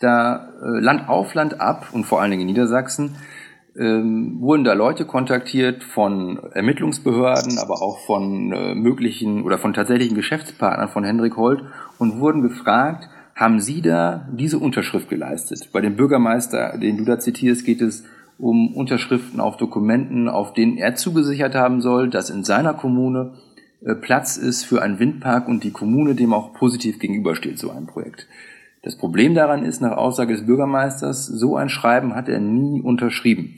da 0.00 0.48
äh, 0.60 0.80
Land 0.80 1.08
auf 1.08 1.34
Land 1.34 1.60
ab 1.60 1.88
und 1.92 2.04
vor 2.04 2.20
allen 2.20 2.32
Dingen 2.32 2.42
in 2.42 2.48
Niedersachsen 2.48 3.16
ähm, 3.78 4.40
wurden 4.40 4.64
da 4.64 4.72
Leute 4.72 5.04
kontaktiert 5.04 5.84
von 5.84 6.38
Ermittlungsbehörden, 6.52 7.58
aber 7.58 7.82
auch 7.82 8.00
von 8.00 8.52
äh, 8.52 8.74
möglichen 8.74 9.42
oder 9.42 9.58
von 9.58 9.74
tatsächlichen 9.74 10.16
Geschäftspartnern 10.16 10.88
von 10.88 11.04
Hendrik 11.04 11.36
Holt 11.36 11.62
und 11.98 12.18
wurden 12.18 12.42
gefragt, 12.42 13.08
haben 13.34 13.60
Sie 13.60 13.80
da 13.80 14.28
diese 14.32 14.58
Unterschrift 14.58 15.08
geleistet? 15.08 15.70
Bei 15.72 15.80
dem 15.80 15.96
Bürgermeister, 15.96 16.76
den 16.78 16.98
du 16.98 17.04
da 17.04 17.18
zitierst, 17.18 17.64
geht 17.64 17.80
es 17.80 18.04
um 18.38 18.74
Unterschriften 18.74 19.38
auf 19.38 19.56
Dokumenten, 19.56 20.28
auf 20.28 20.52
denen 20.52 20.76
er 20.76 20.94
zugesichert 20.94 21.54
haben 21.54 21.80
soll, 21.80 22.10
dass 22.10 22.30
in 22.30 22.42
seiner 22.42 22.74
Kommune 22.74 23.34
äh, 23.84 23.94
Platz 23.94 24.36
ist 24.36 24.64
für 24.64 24.82
einen 24.82 24.98
Windpark 24.98 25.46
und 25.46 25.62
die 25.62 25.70
Kommune 25.70 26.14
dem 26.14 26.34
auch 26.34 26.54
positiv 26.54 26.98
gegenübersteht, 26.98 27.58
so 27.58 27.70
ein 27.70 27.86
Projekt. 27.86 28.26
Das 28.82 28.96
Problem 28.96 29.34
daran 29.34 29.64
ist, 29.64 29.80
nach 29.80 29.96
Aussage 29.96 30.32
des 30.32 30.46
Bürgermeisters, 30.46 31.26
so 31.26 31.56
ein 31.56 31.68
Schreiben 31.68 32.14
hat 32.14 32.28
er 32.28 32.40
nie 32.40 32.80
unterschrieben. 32.80 33.56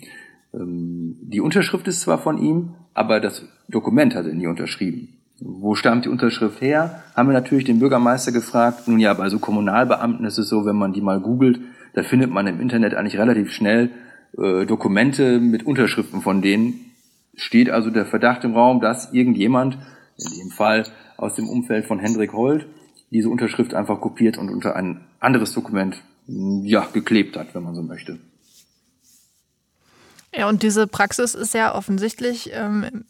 Ähm, 0.53 1.17
die 1.23 1.41
Unterschrift 1.41 1.87
ist 1.87 2.01
zwar 2.01 2.19
von 2.19 2.39
ihm, 2.39 2.75
aber 2.95 3.21
das 3.21 3.45
Dokument 3.69 4.15
hat 4.15 4.27
er 4.27 4.35
nie 4.35 4.49
unterschrieben. 4.49 5.17
Wo 5.41 5.75
stammt 5.75 6.05
die 6.05 6.09
Unterschrift 6.09 6.61
her? 6.61 7.03
Haben 7.17 7.29
wir 7.29 7.33
natürlich 7.33 7.65
den 7.65 7.79
Bürgermeister 7.79 8.33
gefragt. 8.33 8.87
Nun 8.87 9.01
ja, 9.01 9.15
bei 9.15 9.29
so 9.29 9.39
Kommunalbeamten 9.39 10.25
ist 10.25 10.39
es 10.39 10.49
so, 10.49 10.65
wenn 10.67 10.77
man 10.77 10.93
die 10.93 11.01
mal 11.01 11.21
googelt, 11.21 11.61
da 11.95 12.03
findet 12.03 12.31
man 12.31 12.47
im 12.47 12.61
Internet 12.61 12.95
eigentlich 12.95 13.19
relativ 13.19 13.51
schnell 13.53 13.91
äh, 14.39 14.67
Dokumente 14.67 15.41
mit 15.41 15.67
Unterschriften 15.67 16.21
von 16.21 16.43
denen. 16.43 16.93
Steht 17.35 17.71
also 17.71 17.91
der 17.91 18.07
Verdacht 18.07 18.45
im 18.45 18.55
Raum, 18.55 18.81
dass 18.81 19.13
irgendjemand, 19.13 19.79
in 20.17 20.39
dem 20.39 20.51
Fall 20.51 20.85
aus 21.17 21.35
dem 21.35 21.49
Umfeld 21.49 21.87
von 21.87 21.99
Hendrik 21.99 22.33
Holt, 22.33 22.67
diese 23.13 23.29
Unterschrift 23.29 23.75
einfach 23.75 24.01
kopiert 24.01 24.39
und 24.39 24.49
unter 24.49 24.75
ein 24.75 25.03
anderes 25.21 25.53
Dokument 25.53 26.03
ja, 26.27 26.87
geklebt 26.93 27.37
hat, 27.37 27.55
wenn 27.55 27.63
man 27.63 27.75
so 27.75 27.83
möchte. 27.83 28.19
Ja, 30.35 30.49
und 30.49 30.63
diese 30.63 30.87
Praxis 30.87 31.35
ist 31.35 31.53
ja 31.53 31.75
offensichtlich 31.75 32.51
ähm, 32.55 33.05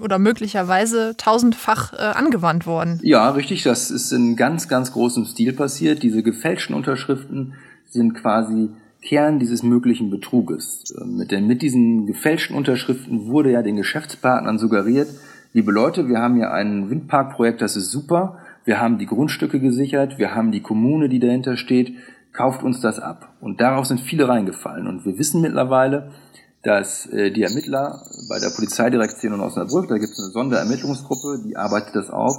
oder 0.00 0.18
möglicherweise 0.18 1.16
tausendfach 1.16 1.92
äh, 1.92 1.96
angewandt 1.96 2.66
worden. 2.66 3.00
Ja, 3.02 3.30
richtig. 3.30 3.64
Das 3.64 3.90
ist 3.90 4.12
in 4.12 4.36
ganz, 4.36 4.68
ganz 4.68 4.92
großem 4.92 5.24
Stil 5.24 5.52
passiert. 5.54 6.04
Diese 6.04 6.22
gefälschten 6.22 6.76
Unterschriften 6.76 7.54
sind 7.88 8.14
quasi 8.14 8.68
Kern 9.02 9.40
dieses 9.40 9.64
möglichen 9.64 10.08
Betruges. 10.10 10.84
Ähm, 11.00 11.16
mit, 11.16 11.32
den, 11.32 11.48
mit 11.48 11.62
diesen 11.62 12.06
gefälschten 12.06 12.54
Unterschriften 12.54 13.26
wurde 13.26 13.50
ja 13.50 13.62
den 13.62 13.76
Geschäftspartnern 13.76 14.58
suggeriert, 14.58 15.08
liebe 15.52 15.72
Leute, 15.72 16.06
wir 16.06 16.18
haben 16.18 16.36
hier 16.36 16.52
ein 16.52 16.90
Windparkprojekt, 16.90 17.62
das 17.62 17.76
ist 17.76 17.90
super, 17.90 18.38
wir 18.66 18.80
haben 18.80 18.98
die 18.98 19.06
Grundstücke 19.06 19.60
gesichert, 19.60 20.18
wir 20.18 20.34
haben 20.34 20.50
die 20.52 20.60
Kommune, 20.60 21.08
die 21.08 21.20
dahinter 21.20 21.56
steht, 21.56 21.94
kauft 22.32 22.62
uns 22.62 22.80
das 22.80 22.98
ab. 22.98 23.32
Und 23.40 23.60
darauf 23.60 23.86
sind 23.86 24.00
viele 24.00 24.28
reingefallen. 24.28 24.88
Und 24.88 25.06
wir 25.06 25.16
wissen 25.18 25.40
mittlerweile, 25.40 26.10
dass 26.62 27.06
äh, 27.06 27.30
die 27.30 27.44
Ermittler 27.44 28.02
bei 28.28 28.40
der 28.40 28.50
Polizeidirektion 28.50 29.34
in 29.34 29.40
Osnabrück, 29.40 29.88
da 29.88 29.98
gibt 29.98 30.10
es 30.10 30.18
eine 30.18 30.32
Sonderermittlungsgruppe, 30.32 31.44
die 31.46 31.56
arbeitet 31.56 31.94
das 31.94 32.10
auf, 32.10 32.36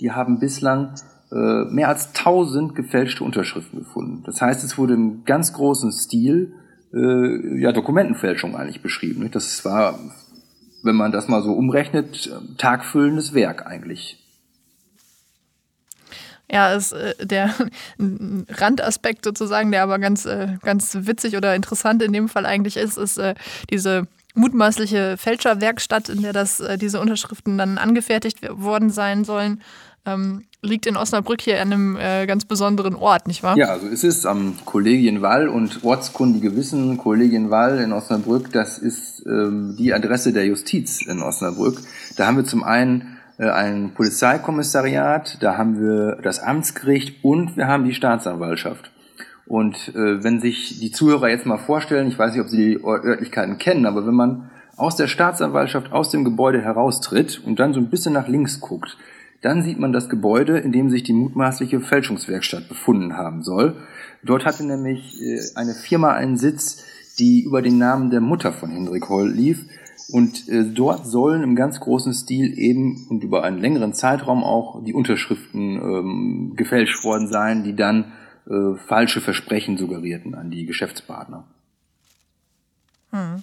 die 0.00 0.12
haben 0.12 0.38
bislang 0.38 0.94
äh, 1.32 1.64
mehr 1.64 1.88
als 1.88 2.14
1000 2.14 2.76
gefälschte 2.76 3.24
Unterschriften 3.24 3.80
gefunden. 3.80 4.22
Das 4.24 4.40
heißt, 4.40 4.62
es 4.62 4.78
wurde 4.78 4.94
im 4.94 5.24
ganz 5.24 5.52
großen 5.52 5.90
Stil 5.90 6.54
äh, 6.94 7.60
ja, 7.60 7.72
Dokumentenfälschung 7.72 8.54
eigentlich 8.54 8.80
beschrieben. 8.80 9.28
Das 9.32 9.64
war, 9.64 9.98
wenn 10.84 10.94
man 10.94 11.10
das 11.10 11.26
mal 11.26 11.42
so 11.42 11.52
umrechnet, 11.52 12.32
tagfüllendes 12.58 13.34
Werk 13.34 13.66
eigentlich. 13.66 14.23
Ja, 16.50 16.74
ist 16.74 16.92
äh, 16.92 17.14
der 17.24 17.54
Randaspekt 18.48 19.24
sozusagen, 19.24 19.72
der 19.72 19.82
aber 19.82 19.98
ganz, 19.98 20.26
äh, 20.26 20.56
ganz 20.62 20.96
witzig 21.00 21.36
oder 21.36 21.54
interessant 21.54 22.02
in 22.02 22.12
dem 22.12 22.28
Fall 22.28 22.46
eigentlich 22.46 22.76
ist, 22.76 22.98
ist 22.98 23.18
äh, 23.18 23.34
diese 23.70 24.06
mutmaßliche 24.34 25.16
Fälscherwerkstatt, 25.16 26.08
in 26.08 26.22
der 26.22 26.32
das, 26.32 26.60
äh, 26.60 26.76
diese 26.76 27.00
Unterschriften 27.00 27.56
dann 27.56 27.78
angefertigt 27.78 28.38
worden 28.50 28.90
sein 28.90 29.24
sollen. 29.24 29.62
Ähm, 30.06 30.44
liegt 30.60 30.86
in 30.86 30.96
Osnabrück 30.96 31.40
hier 31.40 31.60
an 31.62 31.72
einem 31.72 31.96
äh, 31.96 32.26
ganz 32.26 32.44
besonderen 32.44 32.94
Ort, 32.94 33.26
nicht 33.26 33.42
wahr? 33.42 33.56
Ja, 33.56 33.68
also 33.68 33.86
es 33.86 34.04
ist 34.04 34.26
am 34.26 34.56
Kollegienwall 34.64 35.48
und 35.48 35.84
ortskundige 35.84 36.56
wissen, 36.56 36.98
Kollegienwall 36.98 37.78
in 37.78 37.92
Osnabrück, 37.92 38.52
das 38.52 38.78
ist 38.78 39.24
ähm, 39.26 39.76
die 39.78 39.94
Adresse 39.94 40.32
der 40.32 40.46
Justiz 40.46 41.02
in 41.02 41.22
Osnabrück. 41.22 41.80
Da 42.16 42.26
haben 42.26 42.36
wir 42.36 42.44
zum 42.44 42.64
einen 42.64 43.13
ein 43.38 43.94
Polizeikommissariat, 43.94 45.38
da 45.40 45.56
haben 45.56 45.80
wir 45.80 46.18
das 46.22 46.40
Amtsgericht 46.40 47.24
und 47.24 47.56
wir 47.56 47.66
haben 47.66 47.84
die 47.84 47.94
Staatsanwaltschaft. 47.94 48.90
Und 49.46 49.94
äh, 49.94 50.22
wenn 50.24 50.40
sich 50.40 50.78
die 50.80 50.90
Zuhörer 50.90 51.28
jetzt 51.28 51.46
mal 51.46 51.58
vorstellen, 51.58 52.08
ich 52.08 52.18
weiß 52.18 52.32
nicht, 52.32 52.42
ob 52.42 52.48
sie 52.48 52.56
die 52.56 52.84
Örtlichkeiten 52.84 53.58
kennen, 53.58 53.86
aber 53.86 54.06
wenn 54.06 54.14
man 54.14 54.50
aus 54.76 54.96
der 54.96 55.06
Staatsanwaltschaft 55.06 55.92
aus 55.92 56.10
dem 56.10 56.24
Gebäude 56.24 56.60
heraustritt 56.60 57.42
und 57.44 57.58
dann 57.60 57.74
so 57.74 57.80
ein 57.80 57.90
bisschen 57.90 58.14
nach 58.14 58.28
links 58.28 58.60
guckt, 58.60 58.96
dann 59.42 59.62
sieht 59.62 59.78
man 59.78 59.92
das 59.92 60.08
Gebäude, 60.08 60.58
in 60.58 60.72
dem 60.72 60.88
sich 60.88 61.02
die 61.02 61.12
mutmaßliche 61.12 61.80
Fälschungswerkstatt 61.80 62.68
befunden 62.68 63.16
haben 63.16 63.42
soll. 63.42 63.76
Dort 64.22 64.46
hatte 64.46 64.64
nämlich 64.64 65.20
äh, 65.20 65.40
eine 65.54 65.74
Firma 65.74 66.12
einen 66.12 66.38
Sitz, 66.38 66.82
die 67.18 67.42
über 67.44 67.60
den 67.60 67.78
Namen 67.78 68.10
der 68.10 68.20
Mutter 68.20 68.52
von 68.52 68.70
Hendrik 68.70 69.08
Holl 69.08 69.30
lief. 69.30 69.66
Und 70.10 70.48
äh, 70.48 70.64
dort 70.64 71.06
sollen 71.06 71.42
im 71.42 71.56
ganz 71.56 71.80
großen 71.80 72.12
Stil 72.12 72.58
eben 72.58 73.06
und 73.08 73.24
über 73.24 73.42
einen 73.44 73.58
längeren 73.58 73.94
Zeitraum 73.94 74.44
auch 74.44 74.84
die 74.84 74.94
Unterschriften 74.94 75.76
ähm, 75.76 76.52
gefälscht 76.56 77.04
worden 77.04 77.28
sein, 77.28 77.64
die 77.64 77.74
dann 77.74 78.12
äh, 78.46 78.76
falsche 78.86 79.20
Versprechen 79.20 79.78
suggerierten 79.78 80.34
an 80.34 80.50
die 80.50 80.66
Geschäftspartner. 80.66 81.44
Hm. 83.10 83.42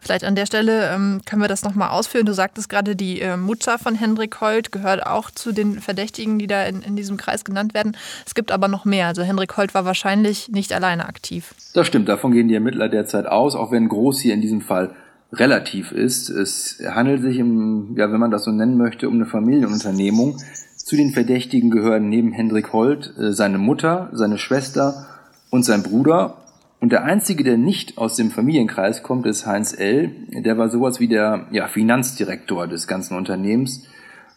Vielleicht 0.00 0.24
an 0.24 0.36
der 0.36 0.46
Stelle 0.46 0.90
ähm, 0.94 1.22
können 1.26 1.42
wir 1.42 1.48
das 1.48 1.64
nochmal 1.64 1.90
ausführen. 1.90 2.24
Du 2.24 2.32
sagtest 2.32 2.68
gerade, 2.68 2.94
die 2.94 3.20
äh, 3.20 3.36
Mutter 3.36 3.78
von 3.78 3.96
Hendrik 3.96 4.40
Holt 4.40 4.70
gehört 4.70 5.04
auch 5.04 5.30
zu 5.30 5.52
den 5.52 5.80
Verdächtigen, 5.80 6.38
die 6.38 6.46
da 6.46 6.64
in, 6.64 6.82
in 6.82 6.94
diesem 6.94 7.16
Kreis 7.16 7.44
genannt 7.44 7.74
werden. 7.74 7.96
Es 8.24 8.34
gibt 8.34 8.52
aber 8.52 8.68
noch 8.68 8.84
mehr. 8.84 9.08
Also 9.08 9.22
Hendrik 9.22 9.56
Holt 9.56 9.74
war 9.74 9.84
wahrscheinlich 9.84 10.48
nicht 10.50 10.72
alleine 10.72 11.08
aktiv. 11.08 11.52
Das 11.74 11.86
stimmt, 11.86 12.08
davon 12.08 12.30
gehen 12.30 12.46
die 12.46 12.54
Ermittler 12.54 12.88
derzeit 12.88 13.26
aus, 13.26 13.56
auch 13.56 13.72
wenn 13.72 13.88
Groß 13.88 14.20
hier 14.20 14.34
in 14.34 14.40
diesem 14.40 14.60
Fall 14.60 14.94
relativ 15.32 15.92
ist. 15.92 16.30
Es 16.30 16.82
handelt 16.86 17.22
sich, 17.22 17.38
im, 17.38 17.94
ja, 17.96 18.10
wenn 18.10 18.20
man 18.20 18.30
das 18.30 18.44
so 18.44 18.50
nennen 18.50 18.76
möchte, 18.76 19.08
um 19.08 19.14
eine 19.14 19.26
Familienunternehmung. 19.26 20.38
Zu 20.76 20.96
den 20.96 21.10
Verdächtigen 21.10 21.70
gehören 21.70 22.08
neben 22.08 22.32
Hendrik 22.32 22.72
Holt 22.72 23.12
äh, 23.18 23.32
seine 23.32 23.58
Mutter, 23.58 24.08
seine 24.12 24.38
Schwester 24.38 25.06
und 25.50 25.64
sein 25.64 25.82
Bruder. 25.82 26.38
Und 26.80 26.92
der 26.92 27.04
Einzige, 27.04 27.44
der 27.44 27.58
nicht 27.58 27.98
aus 27.98 28.16
dem 28.16 28.30
Familienkreis 28.30 29.02
kommt, 29.02 29.26
ist 29.26 29.46
Heinz 29.46 29.78
L. 29.78 30.12
Der 30.44 30.56
war 30.56 30.70
sowas 30.70 31.00
wie 31.00 31.08
der 31.08 31.46
ja, 31.50 31.66
Finanzdirektor 31.66 32.66
des 32.66 32.86
ganzen 32.86 33.16
Unternehmens. 33.16 33.86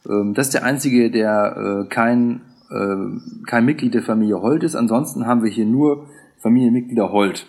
Ähm, 0.09 0.33
das 0.33 0.47
ist 0.47 0.53
der 0.55 0.65
Einzige, 0.65 1.09
der 1.09 1.85
äh, 1.85 1.87
kein, 1.87 2.41
äh, 2.69 3.45
kein 3.47 3.63
Mitglied 3.63 3.93
der 3.93 4.03
Familie 4.03 4.41
Holt 4.41 4.63
ist. 4.63 4.75
Ansonsten 4.75 5.25
haben 5.25 5.43
wir 5.43 5.51
hier 5.51 5.65
nur 5.65 6.07
Familienmitglieder 6.39 7.11
Holt 7.11 7.45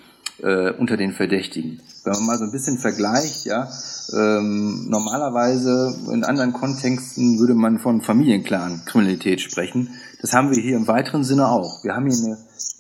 unter 0.79 0.97
den 0.97 1.13
Verdächtigen 1.13 1.79
wenn 2.05 2.13
man 2.15 2.27
mal 2.27 2.39
so 2.39 2.45
ein 2.45 2.53
bisschen 2.53 2.79
vergleicht, 2.79 3.45
ja, 3.45 3.69
ähm, 4.13 4.87
normalerweise 4.89 5.95
in 6.13 6.25
anderen 6.25 6.53
Kontexten 6.53 7.39
würde 7.39 7.55
man 7.55 7.79
von 7.79 8.01
Familienclan-Kriminalität 8.01 9.41
sprechen. 9.41 9.91
Das 10.21 10.33
haben 10.33 10.51
wir 10.51 10.61
hier 10.61 10.77
im 10.77 10.89
weiteren 10.89 11.25
Sinne 11.25 11.49
auch. 11.49 11.85
Wir 11.85 11.95
haben 11.95 12.07
hier 12.11 12.19
eine, 12.25 12.39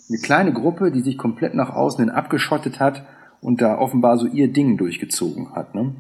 eine 0.09 0.19
kleine 0.19 0.53
Gruppe, 0.53 0.91
die 0.91 1.03
sich 1.03 1.17
komplett 1.17 1.55
nach 1.55 1.71
außen 1.71 2.05
hin 2.05 2.11
abgeschottet 2.11 2.81
hat 2.81 3.05
und 3.41 3.61
da 3.61 3.79
offenbar 3.79 4.19
so 4.19 4.27
ihr 4.27 4.53
Ding 4.53 4.77
durchgezogen 4.77 5.55
hat. 5.55 5.75
Ne? 5.75 5.95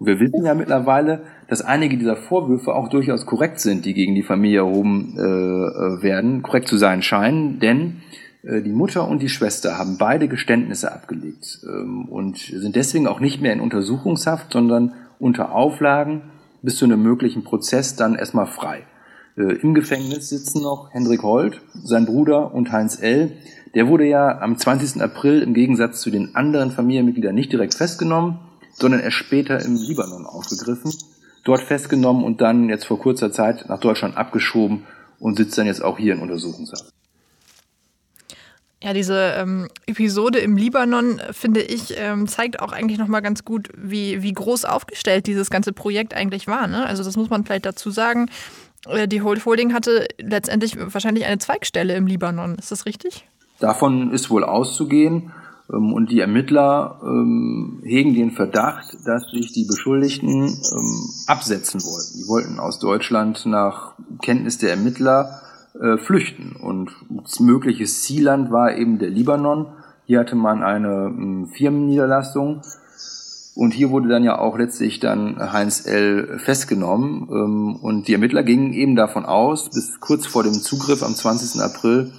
Wir 0.00 0.18
wissen 0.20 0.44
ja 0.44 0.54
mittlerweile, 0.54 1.22
dass 1.48 1.62
einige 1.62 1.96
dieser 1.96 2.16
Vorwürfe 2.16 2.74
auch 2.74 2.88
durchaus 2.88 3.26
korrekt 3.26 3.60
sind, 3.60 3.84
die 3.84 3.94
gegen 3.94 4.14
die 4.14 4.22
Familie 4.22 4.58
erhoben 4.58 5.14
äh, 5.16 5.22
äh 5.22 6.02
werden, 6.02 6.42
korrekt 6.42 6.68
zu 6.68 6.76
sein 6.76 7.02
scheinen, 7.02 7.60
denn 7.60 8.02
die 8.46 8.72
Mutter 8.72 9.08
und 9.08 9.22
die 9.22 9.28
Schwester 9.28 9.78
haben 9.78 9.96
beide 9.96 10.28
Geständnisse 10.28 10.92
abgelegt 10.92 11.60
ähm, 11.64 12.06
und 12.08 12.38
sind 12.38 12.76
deswegen 12.76 13.06
auch 13.06 13.20
nicht 13.20 13.40
mehr 13.40 13.52
in 13.52 13.60
Untersuchungshaft, 13.60 14.52
sondern 14.52 14.92
unter 15.18 15.52
Auflagen 15.52 16.22
bis 16.60 16.76
zu 16.76 16.84
einem 16.84 17.02
möglichen 17.02 17.44
Prozess 17.44 17.96
dann 17.96 18.14
erstmal 18.14 18.46
frei. 18.46 18.82
Äh, 19.36 19.54
Im 19.62 19.74
Gefängnis 19.74 20.28
sitzen 20.28 20.62
noch 20.62 20.92
Hendrik 20.92 21.22
Holt, 21.22 21.60
sein 21.72 22.06
Bruder 22.06 22.54
und 22.54 22.70
Heinz 22.70 23.00
L. 23.00 23.32
Der 23.74 23.88
wurde 23.88 24.06
ja 24.06 24.40
am 24.40 24.56
20. 24.56 25.02
April 25.02 25.42
im 25.42 25.54
Gegensatz 25.54 26.00
zu 26.00 26.10
den 26.10 26.34
anderen 26.34 26.70
Familienmitgliedern 26.70 27.34
nicht 27.34 27.52
direkt 27.52 27.74
festgenommen, 27.74 28.38
sondern 28.72 29.00
erst 29.00 29.16
später 29.16 29.64
im 29.64 29.74
Libanon 29.74 30.26
aufgegriffen, 30.26 30.92
dort 31.44 31.62
festgenommen 31.62 32.24
und 32.24 32.40
dann 32.40 32.68
jetzt 32.68 32.86
vor 32.86 32.98
kurzer 32.98 33.32
Zeit 33.32 33.66
nach 33.68 33.80
Deutschland 33.80 34.16
abgeschoben 34.16 34.84
und 35.18 35.36
sitzt 35.36 35.58
dann 35.58 35.66
jetzt 35.66 35.82
auch 35.82 35.98
hier 35.98 36.14
in 36.14 36.20
Untersuchungshaft. 36.20 36.92
Ja, 38.84 38.92
diese 38.92 39.32
ähm, 39.38 39.68
Episode 39.86 40.40
im 40.40 40.58
Libanon, 40.58 41.18
äh, 41.18 41.32
finde 41.32 41.62
ich, 41.62 41.94
ähm, 41.96 42.28
zeigt 42.28 42.60
auch 42.60 42.70
eigentlich 42.70 42.98
nochmal 42.98 43.22
ganz 43.22 43.42
gut, 43.42 43.70
wie, 43.78 44.22
wie 44.22 44.32
groß 44.32 44.66
aufgestellt 44.66 45.26
dieses 45.26 45.48
ganze 45.48 45.72
Projekt 45.72 46.12
eigentlich 46.12 46.46
war. 46.48 46.66
Ne? 46.66 46.84
Also 46.84 47.02
das 47.02 47.16
muss 47.16 47.30
man 47.30 47.44
vielleicht 47.44 47.64
dazu 47.64 47.90
sagen. 47.90 48.26
Äh, 48.86 49.08
die 49.08 49.22
Hold 49.22 49.46
Holding 49.46 49.72
hatte 49.72 50.06
letztendlich 50.18 50.76
wahrscheinlich 50.78 51.24
eine 51.24 51.38
Zweigstelle 51.38 51.94
im 51.94 52.06
Libanon. 52.06 52.56
Ist 52.56 52.72
das 52.72 52.84
richtig? 52.84 53.26
Davon 53.58 54.12
ist 54.12 54.28
wohl 54.28 54.44
auszugehen. 54.44 55.32
Ähm, 55.72 55.94
und 55.94 56.10
die 56.10 56.20
Ermittler 56.20 57.00
ähm, 57.02 57.80
hegen 57.84 58.12
den 58.12 58.32
Verdacht, 58.32 58.94
dass 59.06 59.30
sich 59.30 59.50
die 59.52 59.64
Beschuldigten 59.64 60.42
ähm, 60.42 61.10
absetzen 61.26 61.80
wollten. 61.80 62.18
Die 62.18 62.28
wollten 62.28 62.60
aus 62.60 62.80
Deutschland 62.80 63.46
nach 63.46 63.94
Kenntnis 64.20 64.58
der 64.58 64.72
Ermittler 64.72 65.40
äh, 65.80 65.98
flüchten. 65.98 66.56
Und 66.56 66.90
das 67.08 67.40
mögliche 67.40 67.84
Zielland 67.84 68.50
war 68.50 68.76
eben 68.76 68.98
der 68.98 69.10
Libanon. 69.10 69.66
Hier 70.06 70.20
hatte 70.20 70.36
man 70.36 70.62
eine 70.62 71.06
ähm, 71.06 71.48
Firmenniederlassung. 71.48 72.62
Und 73.56 73.72
hier 73.72 73.90
wurde 73.90 74.08
dann 74.08 74.24
ja 74.24 74.38
auch 74.38 74.58
letztlich 74.58 74.98
dann 74.98 75.52
Heinz 75.52 75.86
L. 75.86 76.38
festgenommen. 76.38 77.28
Ähm, 77.30 77.76
und 77.76 78.08
die 78.08 78.12
Ermittler 78.12 78.42
gingen 78.42 78.72
eben 78.72 78.96
davon 78.96 79.24
aus, 79.24 79.70
bis 79.70 80.00
kurz 80.00 80.26
vor 80.26 80.42
dem 80.42 80.54
Zugriff 80.54 81.02
am 81.02 81.14
20. 81.14 81.60
April, 81.60 82.12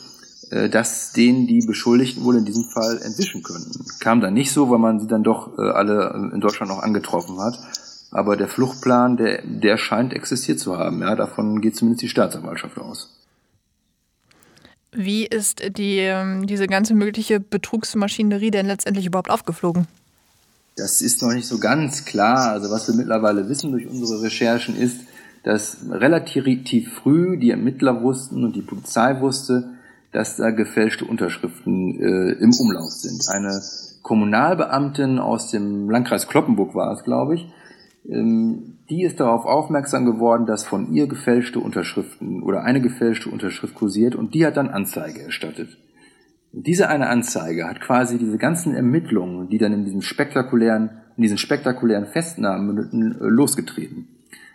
äh, 0.51 0.69
dass 0.69 1.11
denen 1.11 1.47
die 1.47 1.65
Beschuldigten 1.65 2.23
wohl 2.23 2.37
in 2.37 2.45
diesem 2.45 2.65
Fall 2.65 2.99
entwischen 3.03 3.43
könnten. 3.43 3.85
Kam 3.99 4.21
dann 4.21 4.33
nicht 4.33 4.51
so, 4.51 4.69
weil 4.69 4.79
man 4.79 4.99
sie 4.99 5.07
dann 5.07 5.23
doch 5.23 5.57
äh, 5.57 5.61
alle 5.61 6.31
in 6.33 6.41
Deutschland 6.41 6.71
noch 6.71 6.83
angetroffen 6.83 7.39
hat. 7.39 7.59
Aber 8.11 8.37
der 8.37 8.47
Fluchtplan, 8.47 9.17
der, 9.17 9.41
der 9.45 9.77
scheint 9.77 10.13
existiert 10.13 10.59
zu 10.59 10.77
haben. 10.77 11.01
Ja, 11.01 11.15
davon 11.15 11.59
geht 11.59 11.75
zumindest 11.75 12.03
die 12.03 12.09
Staatsanwaltschaft 12.09 12.77
aus. 12.77 13.09
Wie 14.95 15.25
ist 15.25 15.61
die, 15.77 15.97
ähm, 15.97 16.47
diese 16.47 16.67
ganze 16.67 16.95
mögliche 16.95 17.39
Betrugsmaschinerie 17.39 18.51
denn 18.51 18.65
letztendlich 18.65 19.05
überhaupt 19.05 19.29
aufgeflogen? 19.29 19.87
Das 20.77 21.01
ist 21.01 21.21
noch 21.21 21.33
nicht 21.33 21.47
so 21.47 21.59
ganz 21.59 22.05
klar. 22.05 22.51
Also 22.51 22.71
was 22.71 22.87
wir 22.87 22.95
mittlerweile 22.95 23.49
wissen 23.49 23.71
durch 23.71 23.87
unsere 23.87 24.21
Recherchen 24.21 24.77
ist, 24.77 25.01
dass 25.43 25.77
relativ 25.89 26.93
früh 26.93 27.37
die 27.37 27.51
Ermittler 27.51 28.01
wussten 28.01 28.43
und 28.43 28.55
die 28.55 28.61
Polizei 28.61 29.19
wusste, 29.21 29.69
dass 30.11 30.37
da 30.37 30.49
gefälschte 30.49 31.05
Unterschriften 31.05 31.99
äh, 31.99 32.31
im 32.39 32.53
Umlauf 32.53 32.91
sind. 32.91 33.27
Eine 33.29 33.61
Kommunalbeamtin 34.01 35.19
aus 35.19 35.51
dem 35.51 35.89
Landkreis 35.89 36.27
Kloppenburg 36.27 36.73
war 36.73 36.91
es, 36.93 37.03
glaube 37.03 37.35
ich, 37.35 37.47
ähm, 38.09 38.74
die 38.89 39.03
ist 39.03 39.19
darauf 39.19 39.45
aufmerksam 39.45 40.05
geworden, 40.05 40.45
dass 40.45 40.63
von 40.63 40.93
ihr 40.93 41.07
gefälschte 41.07 41.59
Unterschriften 41.59 42.43
oder 42.43 42.63
eine 42.63 42.81
gefälschte 42.81 43.29
Unterschrift 43.29 43.73
kursiert 43.73 44.15
und 44.15 44.33
die 44.33 44.45
hat 44.45 44.57
dann 44.57 44.69
Anzeige 44.69 45.23
erstattet. 45.23 45.77
Diese 46.51 46.87
eine 46.87 47.09
Anzeige 47.09 47.67
hat 47.67 47.81
quasi 47.81 48.17
diese 48.17 48.37
ganzen 48.37 48.75
Ermittlungen, 48.75 49.49
die 49.49 49.57
dann 49.57 49.73
in 49.73 49.83
diesem 49.83 50.01
spektakulären, 50.01 50.89
in 51.17 51.23
diesen 51.23 51.37
spektakulären 51.37 52.05
Festnahmen 52.05 52.77
äh, 52.77 53.25
losgetreten. 53.25 54.07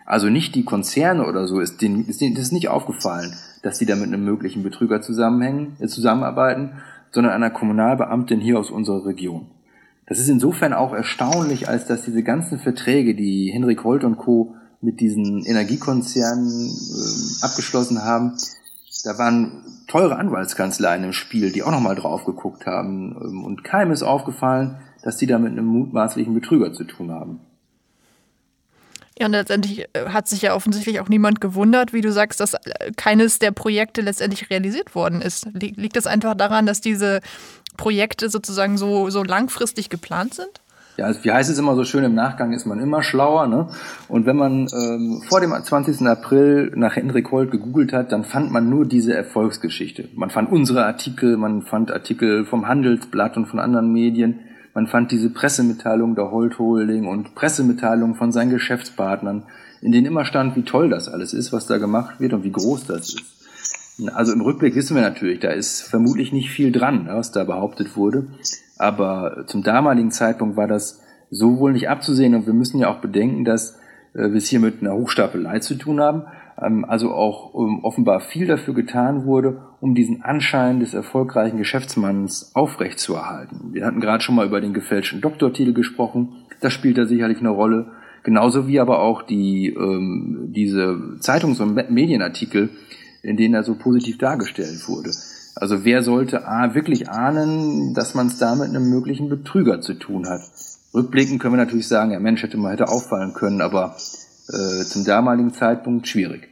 Also 0.05 0.29
nicht 0.29 0.55
die 0.55 0.65
Konzerne 0.65 1.27
oder 1.27 1.45
so, 1.47 1.59
ist 1.59 1.81
denen, 1.81 2.07
ist 2.07 2.21
denen 2.21 2.35
ist 2.35 2.51
nicht 2.51 2.69
aufgefallen, 2.69 3.33
dass 3.61 3.77
die 3.77 3.85
da 3.85 3.95
mit 3.95 4.07
einem 4.07 4.25
möglichen 4.25 4.63
Betrüger 4.63 5.01
zusammenhängen, 5.01 5.77
äh, 5.79 5.87
zusammenarbeiten, 5.87 6.71
sondern 7.11 7.33
einer 7.33 7.51
Kommunalbeamtin 7.51 8.39
hier 8.39 8.57
aus 8.57 8.71
unserer 8.71 9.05
Region. 9.05 9.51
Das 10.11 10.19
ist 10.19 10.27
insofern 10.27 10.73
auch 10.73 10.91
erstaunlich, 10.91 11.69
als 11.69 11.85
dass 11.85 12.01
diese 12.01 12.21
ganzen 12.21 12.59
Verträge, 12.59 13.15
die 13.15 13.49
Henrik 13.49 13.85
Holt 13.85 14.03
und 14.03 14.17
Co. 14.17 14.55
mit 14.81 14.99
diesen 14.99 15.45
Energiekonzernen 15.45 16.49
äh, 16.49 17.45
abgeschlossen 17.45 18.03
haben, 18.03 18.33
da 19.05 19.17
waren 19.17 19.63
teure 19.87 20.17
Anwaltskanzleien 20.17 21.05
im 21.05 21.13
Spiel, 21.13 21.53
die 21.53 21.63
auch 21.63 21.71
nochmal 21.71 21.95
drauf 21.95 22.25
geguckt 22.25 22.65
haben. 22.65 23.15
Ähm, 23.23 23.45
und 23.45 23.63
keinem 23.63 23.93
ist 23.93 24.03
aufgefallen, 24.03 24.81
dass 25.01 25.15
die 25.15 25.27
da 25.27 25.39
mit 25.39 25.53
einem 25.53 25.67
mutmaßlichen 25.67 26.33
Betrüger 26.33 26.73
zu 26.73 26.83
tun 26.83 27.11
haben. 27.11 27.39
Ja, 29.21 29.27
und 29.27 29.33
letztendlich 29.33 29.85
äh, 29.93 30.07
hat 30.07 30.27
sich 30.27 30.41
ja 30.41 30.55
offensichtlich 30.55 30.99
auch 30.99 31.07
niemand 31.07 31.41
gewundert, 31.41 31.93
wie 31.93 32.01
du 32.01 32.11
sagst, 32.11 32.39
dass 32.39 32.55
äh, 32.55 32.91
keines 32.97 33.37
der 33.37 33.51
Projekte 33.51 34.01
letztendlich 34.01 34.49
realisiert 34.49 34.95
worden 34.95 35.21
ist. 35.21 35.47
Liegt 35.53 35.95
das 35.95 36.07
einfach 36.07 36.33
daran, 36.33 36.65
dass 36.65 36.81
diese 36.81 37.19
Projekte 37.77 38.31
sozusagen 38.31 38.79
so, 38.79 39.11
so 39.11 39.21
langfristig 39.21 39.89
geplant 39.89 40.33
sind? 40.33 40.49
Ja, 40.97 41.13
wie 41.21 41.31
heißt 41.31 41.51
es 41.51 41.59
immer 41.59 41.75
so 41.75 41.83
schön, 41.83 42.03
im 42.03 42.15
Nachgang 42.15 42.51
ist 42.51 42.65
man 42.65 42.79
immer 42.79 43.03
schlauer. 43.03 43.45
Ne? 43.45 43.67
Und 44.07 44.25
wenn 44.25 44.37
man 44.37 44.67
ähm, 44.73 45.21
vor 45.29 45.39
dem 45.39 45.51
20. 45.51 46.07
April 46.07 46.71
nach 46.75 46.95
Hendrik 46.95 47.29
Holt 47.29 47.51
gegoogelt 47.51 47.93
hat, 47.93 48.11
dann 48.11 48.23
fand 48.23 48.51
man 48.51 48.71
nur 48.71 48.87
diese 48.87 49.13
Erfolgsgeschichte. 49.13 50.09
Man 50.15 50.31
fand 50.31 50.51
unsere 50.51 50.83
Artikel, 50.83 51.37
man 51.37 51.61
fand 51.61 51.91
Artikel 51.91 52.43
vom 52.43 52.67
Handelsblatt 52.67 53.37
und 53.37 53.45
von 53.45 53.59
anderen 53.59 53.93
Medien. 53.93 54.39
Man 54.73 54.87
fand 54.87 55.11
diese 55.11 55.29
Pressemitteilung 55.29 56.15
der 56.15 56.31
Holt 56.31 56.59
Holding 56.59 57.07
und 57.07 57.35
Pressemitteilungen 57.35 58.15
von 58.15 58.31
seinen 58.31 58.51
Geschäftspartnern, 58.51 59.43
in 59.81 59.91
denen 59.91 60.05
immer 60.05 60.25
stand, 60.25 60.55
wie 60.55 60.63
toll 60.63 60.89
das 60.89 61.09
alles 61.09 61.33
ist, 61.33 61.51
was 61.51 61.67
da 61.67 61.77
gemacht 61.77 62.19
wird 62.19 62.33
und 62.33 62.43
wie 62.43 62.51
groß 62.51 62.85
das 62.85 63.13
ist. 63.13 63.41
Also 64.13 64.33
im 64.33 64.41
Rückblick 64.41 64.75
wissen 64.75 64.95
wir 64.95 65.03
natürlich, 65.03 65.39
da 65.39 65.49
ist 65.49 65.81
vermutlich 65.81 66.31
nicht 66.31 66.49
viel 66.49 66.71
dran, 66.71 67.07
was 67.07 67.31
da 67.31 67.43
behauptet 67.43 67.95
wurde. 67.95 68.27
Aber 68.77 69.43
zum 69.47 69.63
damaligen 69.63 70.11
Zeitpunkt 70.11 70.57
war 70.57 70.67
das 70.67 71.01
so 71.29 71.59
wohl 71.59 71.73
nicht 71.73 71.89
abzusehen. 71.89 72.33
Und 72.33 72.47
wir 72.47 72.53
müssen 72.53 72.79
ja 72.79 72.89
auch 72.89 72.99
bedenken, 72.99 73.45
dass 73.45 73.77
äh, 74.13 74.29
wir 74.29 74.35
es 74.35 74.47
hier 74.47 74.59
mit 74.59 74.81
einer 74.81 74.93
Hochstapelei 74.93 75.59
zu 75.59 75.75
tun 75.75 75.99
haben. 75.99 76.23
Ähm, 76.61 76.85
also 76.85 77.11
auch 77.13 77.53
ähm, 77.55 77.83
offenbar 77.83 78.19
viel 78.19 78.47
dafür 78.47 78.73
getan 78.73 79.25
wurde, 79.25 79.61
um 79.79 79.95
diesen 79.95 80.21
Anschein 80.21 80.79
des 80.79 80.93
erfolgreichen 80.93 81.57
Geschäftsmanns 81.57 82.51
aufrechtzuerhalten. 82.53 83.73
Wir 83.73 83.85
hatten 83.85 84.01
gerade 84.01 84.23
schon 84.23 84.35
mal 84.35 84.45
über 84.45 84.61
den 84.61 84.73
gefälschten 84.73 85.21
Doktortitel 85.21 85.73
gesprochen. 85.73 86.29
Das 86.61 86.73
spielt 86.73 86.97
da 86.97 87.05
sicherlich 87.05 87.39
eine 87.39 87.49
Rolle. 87.49 87.87
Genauso 88.23 88.67
wie 88.67 88.79
aber 88.79 88.99
auch 88.99 89.23
die, 89.23 89.69
ähm, 89.69 90.49
diese 90.55 91.17
Zeitungs- 91.19 91.59
und 91.59 91.89
Medienartikel, 91.89 92.69
in 93.23 93.35
denen 93.35 93.55
er 93.55 93.63
so 93.63 93.75
positiv 93.75 94.19
dargestellt 94.19 94.87
wurde. 94.87 95.11
Also 95.55 95.83
wer 95.83 96.03
sollte 96.03 96.47
A, 96.47 96.75
wirklich 96.75 97.09
ahnen, 97.09 97.93
dass 97.93 98.13
man 98.13 98.27
es 98.27 98.37
da 98.37 98.55
mit 98.55 98.69
einem 98.69 98.89
möglichen 98.89 99.27
Betrüger 99.27 99.81
zu 99.81 99.95
tun 99.95 100.27
hat? 100.27 100.41
Rückblickend 100.93 101.41
können 101.41 101.53
wir 101.53 101.63
natürlich 101.65 101.87
sagen, 101.87 102.11
ja 102.11 102.19
Mensch, 102.19 102.43
hätte 102.43 102.57
man 102.57 102.71
hätte 102.71 102.89
auffallen 102.89 103.33
können, 103.33 103.61
aber 103.61 103.95
äh, 104.49 104.83
zum 104.83 105.05
damaligen 105.05 105.53
Zeitpunkt 105.53 106.07
schwierig. 106.07 106.50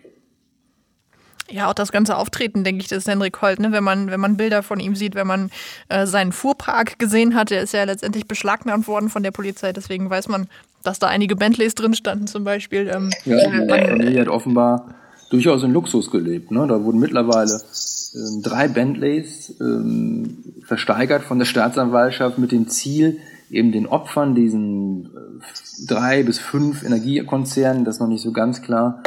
Ja, 1.51 1.69
auch 1.69 1.73
das 1.73 1.91
ganze 1.91 2.15
Auftreten, 2.17 2.63
denke 2.63 2.83
ich, 2.83 2.91
ist 2.91 3.07
Henrik 3.07 3.41
Holt, 3.41 3.59
ne? 3.59 3.71
wenn, 3.71 3.83
man, 3.83 4.11
wenn 4.11 4.19
man 4.19 4.37
Bilder 4.37 4.61
von 4.61 4.79
ihm 4.79 4.95
sieht, 4.95 5.15
wenn 5.15 5.27
man 5.27 5.49
äh, 5.89 6.05
seinen 6.05 6.31
Fuhrpark 6.31 6.99
gesehen 6.99 7.33
hat, 7.35 7.49
der 7.49 7.61
ist 7.61 7.73
ja 7.73 7.83
letztendlich 7.83 8.27
beschlagnahmt 8.27 8.87
worden 8.87 9.09
von 9.09 9.23
der 9.23 9.31
Polizei, 9.31 9.73
deswegen 9.73 10.09
weiß 10.09 10.27
man, 10.27 10.47
dass 10.83 10.99
da 10.99 11.07
einige 11.07 11.35
Bentleys 11.35 11.75
drin 11.75 11.93
standen 11.93 12.27
zum 12.27 12.43
Beispiel. 12.43 12.89
Ähm, 12.93 13.11
ja, 13.25 13.37
die 13.49 13.87
Familie 13.87 14.21
hat 14.21 14.27
offenbar 14.27 14.95
durchaus 15.29 15.63
in 15.63 15.73
Luxus 15.73 16.11
gelebt. 16.11 16.51
Ne? 16.51 16.67
Da 16.67 16.83
wurden 16.83 16.99
mittlerweile 16.99 17.55
äh, 17.55 18.41
drei 18.41 18.67
Bentleys 18.67 19.55
ähm, 19.59 20.43
versteigert 20.65 21.23
von 21.23 21.39
der 21.39 21.45
Staatsanwaltschaft 21.45 22.37
mit 22.37 22.51
dem 22.51 22.67
Ziel, 22.67 23.17
eben 23.49 23.71
den 23.71 23.87
Opfern, 23.87 24.35
diesen 24.35 25.05
äh, 25.05 25.85
drei 25.87 26.23
bis 26.23 26.39
fünf 26.39 26.83
Energiekonzernen, 26.83 27.85
das 27.85 27.95
ist 27.95 28.01
noch 28.01 28.07
nicht 28.07 28.21
so 28.21 28.31
ganz 28.31 28.61
klar, 28.61 29.01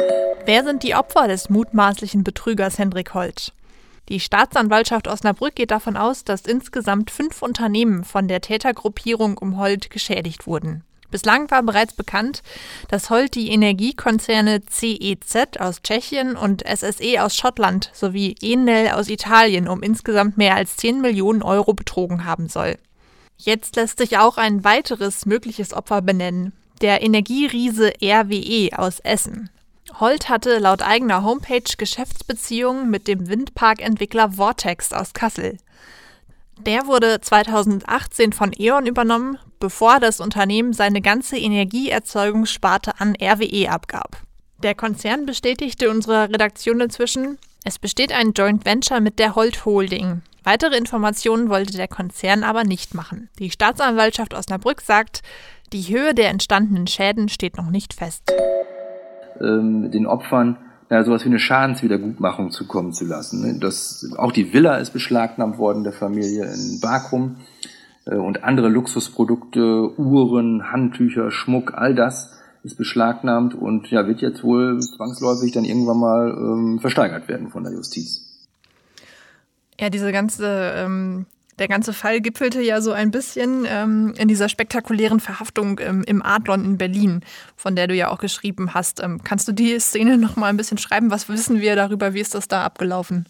Wer 0.45 0.65
sind 0.65 0.83
die 0.83 0.93
Opfer 0.93 1.29
des 1.29 1.49
mutmaßlichen 1.49 2.25
Betrügers 2.25 2.77
Hendrik 2.77 3.13
Holt? 3.13 3.53
Die 4.09 4.19
Staatsanwaltschaft 4.19 5.07
Osnabrück 5.07 5.55
geht 5.55 5.71
davon 5.71 5.95
aus, 5.95 6.25
dass 6.25 6.41
insgesamt 6.41 7.11
fünf 7.11 7.41
Unternehmen 7.41 8.03
von 8.03 8.27
der 8.27 8.41
Tätergruppierung 8.41 9.37
um 9.37 9.57
Holt 9.57 9.89
geschädigt 9.89 10.45
wurden. 10.45 10.83
Bislang 11.11 11.49
war 11.49 11.63
bereits 11.63 11.93
bekannt, 11.93 12.43
dass 12.89 13.09
Holt 13.09 13.35
die 13.35 13.51
Energiekonzerne 13.51 14.65
CEZ 14.65 15.61
aus 15.61 15.81
Tschechien 15.81 16.35
und 16.35 16.61
SSE 16.67 17.23
aus 17.23 17.37
Schottland 17.37 17.91
sowie 17.93 18.35
Enel 18.41 18.89
aus 18.89 19.07
Italien 19.07 19.69
um 19.69 19.81
insgesamt 19.81 20.37
mehr 20.37 20.55
als 20.55 20.75
10 20.75 20.99
Millionen 20.99 21.41
Euro 21.41 21.73
betrogen 21.73 22.25
haben 22.25 22.49
soll. 22.49 22.77
Jetzt 23.37 23.75
lässt 23.75 23.97
sich 23.97 24.17
auch 24.17 24.37
ein 24.37 24.63
weiteres 24.63 25.25
mögliches 25.25 25.73
Opfer 25.73 26.01
benennen, 26.01 26.53
der 26.81 27.01
Energieriese 27.01 27.93
RWE 28.01 28.77
aus 28.77 28.99
Essen. 28.99 29.49
Holt 29.99 30.29
hatte 30.29 30.59
laut 30.59 30.81
eigener 30.81 31.23
Homepage 31.23 31.63
Geschäftsbeziehungen 31.77 32.89
mit 32.89 33.07
dem 33.07 33.27
Windparkentwickler 33.27 34.31
Vortex 34.33 34.91
aus 34.91 35.13
Kassel. 35.13 35.57
Der 36.59 36.87
wurde 36.87 37.19
2018 37.19 38.31
von 38.31 38.51
E.ON 38.57 38.85
übernommen, 38.85 39.37
bevor 39.59 39.99
das 39.99 40.19
Unternehmen 40.19 40.73
seine 40.73 41.01
ganze 41.01 41.37
Energieerzeugungssparte 41.37 42.99
an 42.99 43.15
RWE 43.21 43.69
abgab. 43.69 44.21
Der 44.61 44.75
Konzern 44.75 45.25
bestätigte 45.25 45.89
unserer 45.89 46.29
Redaktion 46.29 46.79
inzwischen, 46.79 47.37
es 47.65 47.79
besteht 47.79 48.11
ein 48.11 48.33
Joint 48.33 48.65
Venture 48.65 48.99
mit 48.99 49.19
der 49.19 49.35
Holt 49.35 49.65
Holding. 49.65 50.21
Weitere 50.43 50.77
Informationen 50.77 51.49
wollte 51.49 51.77
der 51.77 51.87
Konzern 51.87 52.43
aber 52.43 52.63
nicht 52.63 52.93
machen. 52.93 53.29
Die 53.39 53.49
Staatsanwaltschaft 53.49 54.33
Osnabrück 54.33 54.81
sagt, 54.81 55.21
die 55.71 55.83
Höhe 55.83 56.13
der 56.13 56.29
entstandenen 56.29 56.87
Schäden 56.87 57.29
steht 57.29 57.57
noch 57.57 57.69
nicht 57.69 57.93
fest 57.93 58.31
ähm, 59.41 59.91
den 59.91 60.05
Opfern 60.05 60.57
ja, 60.89 61.03
sowas 61.03 61.23
wie 61.23 61.29
eine 61.29 61.39
Schadenswiedergutmachung 61.39 62.51
zukommen 62.51 62.93
zu 62.93 63.05
lassen. 63.05 63.41
Ne? 63.41 63.59
Das, 63.59 64.11
auch 64.17 64.31
die 64.31 64.53
Villa 64.53 64.77
ist 64.77 64.91
beschlagnahmt 64.91 65.57
worden 65.57 65.83
der 65.83 65.93
Familie 65.93 66.45
in 66.45 66.79
Bakrum 66.81 67.37
äh, 68.05 68.15
und 68.15 68.43
andere 68.43 68.69
Luxusprodukte, 68.69 69.97
Uhren, 69.97 70.71
Handtücher, 70.71 71.31
Schmuck, 71.31 71.73
all 71.75 71.95
das 71.95 72.37
ist 72.63 72.77
beschlagnahmt 72.77 73.55
und 73.55 73.89
ja, 73.91 74.07
wird 74.07 74.21
jetzt 74.21 74.43
wohl 74.43 74.79
zwangsläufig 74.79 75.51
dann 75.51 75.65
irgendwann 75.65 75.99
mal 75.99 76.29
ähm, 76.29 76.79
versteigert 76.79 77.27
werden 77.27 77.49
von 77.49 77.63
der 77.63 77.73
Justiz. 77.73 78.32
Ja, 79.79 79.89
diese 79.89 80.11
ganze 80.11 80.73
ähm, 80.75 81.25
der 81.59 81.67
ganze 81.67 81.93
Fall 81.93 82.21
gipfelte 82.21 82.61
ja 82.61 82.81
so 82.81 82.91
ein 82.91 83.11
bisschen 83.11 83.65
ähm, 83.67 84.13
in 84.17 84.27
dieser 84.27 84.49
spektakulären 84.49 85.19
Verhaftung 85.19 85.79
ähm, 85.83 86.03
im 86.05 86.23
Adlon 86.23 86.65
in 86.65 86.77
Berlin, 86.77 87.21
von 87.55 87.75
der 87.75 87.87
du 87.87 87.93
ja 87.93 88.09
auch 88.09 88.17
geschrieben 88.17 88.73
hast. 88.73 89.03
Ähm, 89.03 89.21
kannst 89.23 89.47
du 89.47 89.51
die 89.51 89.79
Szene 89.79 90.17
noch 90.17 90.35
mal 90.35 90.47
ein 90.47 90.57
bisschen 90.57 90.77
schreiben? 90.77 91.11
Was 91.11 91.29
wissen 91.29 91.61
wir 91.61 91.75
darüber? 91.75 92.13
Wie 92.13 92.21
ist 92.21 92.33
das 92.33 92.47
da 92.47 92.63
abgelaufen? 92.63 93.25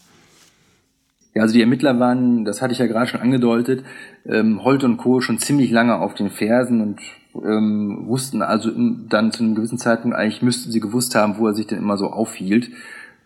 Ja, 1.33 1.41
also 1.41 1.53
die 1.53 1.61
Ermittler 1.61 1.99
waren, 1.99 2.45
das 2.45 2.61
hatte 2.61 2.73
ich 2.73 2.79
ja 2.79 2.85
gerade 2.85 3.07
schon 3.07 3.21
angedeutet, 3.21 3.83
ähm, 4.25 4.63
Holt 4.63 4.83
und 4.83 4.97
Co. 4.97 5.19
schon 5.19 5.39
ziemlich 5.39 5.71
lange 5.71 5.97
auf 5.97 6.13
den 6.13 6.29
Fersen 6.29 6.79
und 6.79 7.01
ähm, 7.43 8.03
wussten 8.05 8.43
also 8.43 8.69
dann 9.09 9.31
zu 9.31 9.43
einem 9.43 9.55
gewissen 9.55 9.79
Zeitpunkt 9.79 10.15
eigentlich 10.15 10.43
müssten 10.43 10.71
sie 10.71 10.79
gewusst 10.79 11.15
haben, 11.15 11.39
wo 11.39 11.47
er 11.47 11.55
sich 11.55 11.65
denn 11.65 11.79
immer 11.79 11.97
so 11.97 12.11
aufhielt. 12.11 12.69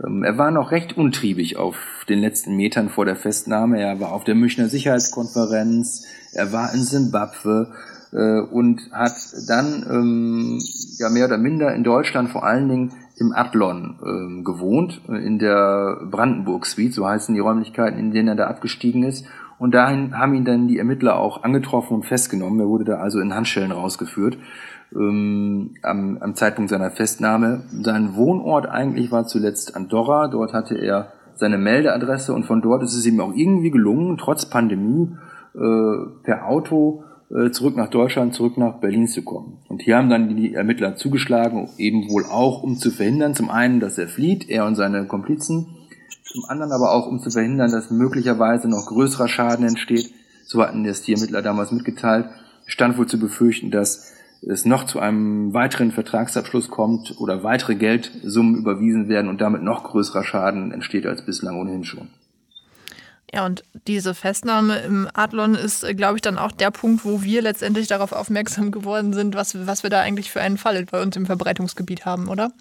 Ähm, 0.06 0.24
er 0.24 0.38
war 0.38 0.52
noch 0.52 0.72
recht 0.72 0.98
untriebig 0.98 1.58
auf 1.58 2.06
den 2.10 2.20
letzten 2.20 2.56
Metern 2.56 2.90
vor 2.90 3.06
der 3.06 3.16
Festnahme. 3.16 3.80
Er 3.80 4.00
war 4.00 4.12
auf 4.12 4.24
der 4.24 4.36
Münchner 4.36 4.68
Sicherheitskonferenz, 4.68 6.06
er 6.34 6.52
war 6.52 6.74
in 6.74 6.82
Simbabwe 6.82 7.74
äh, 8.14 8.40
und 8.40 8.90
hat 8.92 9.16
dann 9.48 9.86
ähm, 9.90 10.60
ja 10.98 11.10
mehr 11.10 11.26
oder 11.26 11.38
minder 11.38 11.74
in 11.74 11.84
Deutschland 11.84 12.30
vor 12.30 12.46
allen 12.46 12.70
Dingen 12.70 12.94
im 13.20 13.34
Adlon 13.34 14.00
ähm, 14.06 14.44
gewohnt, 14.44 15.02
äh, 15.10 15.26
in 15.26 15.40
der 15.40 16.00
Brandenburg 16.10 16.66
Suite, 16.66 16.94
so 16.94 17.08
heißen 17.08 17.34
die 17.34 17.42
Räumlichkeiten, 17.42 18.00
in 18.00 18.12
denen 18.12 18.30
er 18.30 18.36
da 18.36 18.48
abgestiegen 18.48 19.04
ist. 19.04 19.26
Und 19.60 19.74
dahin 19.74 20.16
haben 20.16 20.36
ihn 20.36 20.46
dann 20.46 20.68
die 20.68 20.78
Ermittler 20.78 21.18
auch 21.18 21.42
angetroffen 21.42 21.96
und 21.96 22.06
festgenommen. 22.06 22.60
Er 22.60 22.68
wurde 22.68 22.86
da 22.86 22.98
also 22.98 23.20
in 23.20 23.34
Handschellen 23.34 23.72
rausgeführt 23.72 24.38
ähm, 24.95 25.76
am, 25.84 26.17
am 26.19 26.36
Zeitpunkt 26.36 26.69
seiner 26.69 26.91
Festnahme. 26.91 27.63
Sein 27.82 28.15
Wohnort 28.15 28.67
eigentlich 28.67 29.12
war 29.12 29.26
zuletzt 29.26 29.76
Andorra. 29.76 30.28
Dort 30.28 30.54
hatte 30.54 30.76
er 30.76 31.12
seine 31.36 31.58
Meldeadresse 31.58 32.34
und 32.34 32.45
von 32.45 32.62
dort 32.62 32.84
ist 32.84 32.95
es 32.95 33.06
ihm 33.06 33.19
auch 33.19 33.34
irgendwie 33.34 33.71
gelungen, 33.71 34.17
trotz 34.17 34.45
Pandemie 34.45 35.15
äh, 35.56 36.23
per 36.23 36.47
Auto 36.47 37.04
äh, 37.30 37.52
zurück 37.52 37.76
nach 37.76 37.89
Deutschland, 37.89 38.34
zurück 38.34 38.58
nach 38.58 38.76
Berlin 38.80 39.08
zu 39.08 39.21
kommen. 39.21 39.60
Und 39.67 39.82
hier 39.82 39.97
haben 39.97 40.10
dann 40.10 40.36
die 40.36 40.54
Ermittler 40.54 40.95
zugeschlagen, 40.95 41.69
eben 41.78 42.10
wohl 42.10 42.26
auch, 42.26 42.63
um 42.63 42.78
zu 42.78 42.89
verhindern, 42.89 43.36
zum 43.36 43.50
einen, 43.50 43.80
dass 43.80 43.97
er 43.97 44.08
flieht, 44.08 44.50
er 44.50 44.65
und 44.65 44.76
seine 44.76 45.06
Komplizen, 45.06 45.67
zum 46.23 46.45
anderen 46.47 46.71
aber 46.71 46.91
auch, 46.91 47.08
um 47.08 47.19
zu 47.19 47.30
verhindern, 47.30 47.71
dass 47.71 47.91
möglicherweise 47.91 48.67
noch 48.69 48.86
größerer 48.88 49.28
Schaden 49.28 49.65
entsteht. 49.65 50.12
So 50.45 50.62
hatten 50.62 50.86
es 50.86 51.02
die 51.02 51.13
Ermittler 51.13 51.41
damals 51.41 51.71
mitgeteilt. 51.71 52.28
Stand 52.65 52.97
wohl 52.97 53.08
zu 53.08 53.19
befürchten, 53.19 53.71
dass 53.71 54.13
es 54.41 54.65
noch 54.65 54.86
zu 54.86 55.00
einem 55.00 55.54
weiteren 55.54 55.91
Vertragsabschluss 55.91 56.69
kommt 56.69 57.15
oder 57.19 57.43
weitere 57.43 57.76
Geldsummen 57.76 58.56
überwiesen 58.56 59.10
werden 59.10 59.30
und 59.30 59.41
damit 59.41 59.63
noch 59.63 59.84
größerer 59.84 60.23
Schaden 60.23 60.71
entsteht 60.71 61.06
als 61.06 61.26
bislang 61.26 61.60
ohnehin 61.60 61.84
schon. 61.84 62.10
Ja, 63.34 63.45
und 63.45 63.63
diese 63.88 64.13
Festnahme 64.13 64.80
im 64.80 65.08
Adlon 65.13 65.56
ist, 65.56 65.84
äh, 65.84 65.93
glaube 65.93 66.15
ich, 66.15 66.21
dann 66.21 66.38
auch 66.38 66.52
der 66.54 66.71
Punkt, 66.71 67.04
wo 67.04 67.23
wir 67.23 67.41
letztendlich 67.41 67.88
darauf 67.88 68.13
aufmerksam 68.13 68.71
geworden 68.71 69.13
sind, 69.13 69.36
was, 69.36 69.67
was 69.67 69.84
wir 69.84 69.89
da 69.89 70.00
eigentlich 70.00 70.32
für 70.32 70.39
einen 70.39 70.58
Fall 70.58 70.86
bei 70.89 71.02
uns 71.02 71.15
im 71.17 71.26
Verbreitungsgebiet 71.26 72.06
haben, 72.06 72.30
oder? 72.30 72.52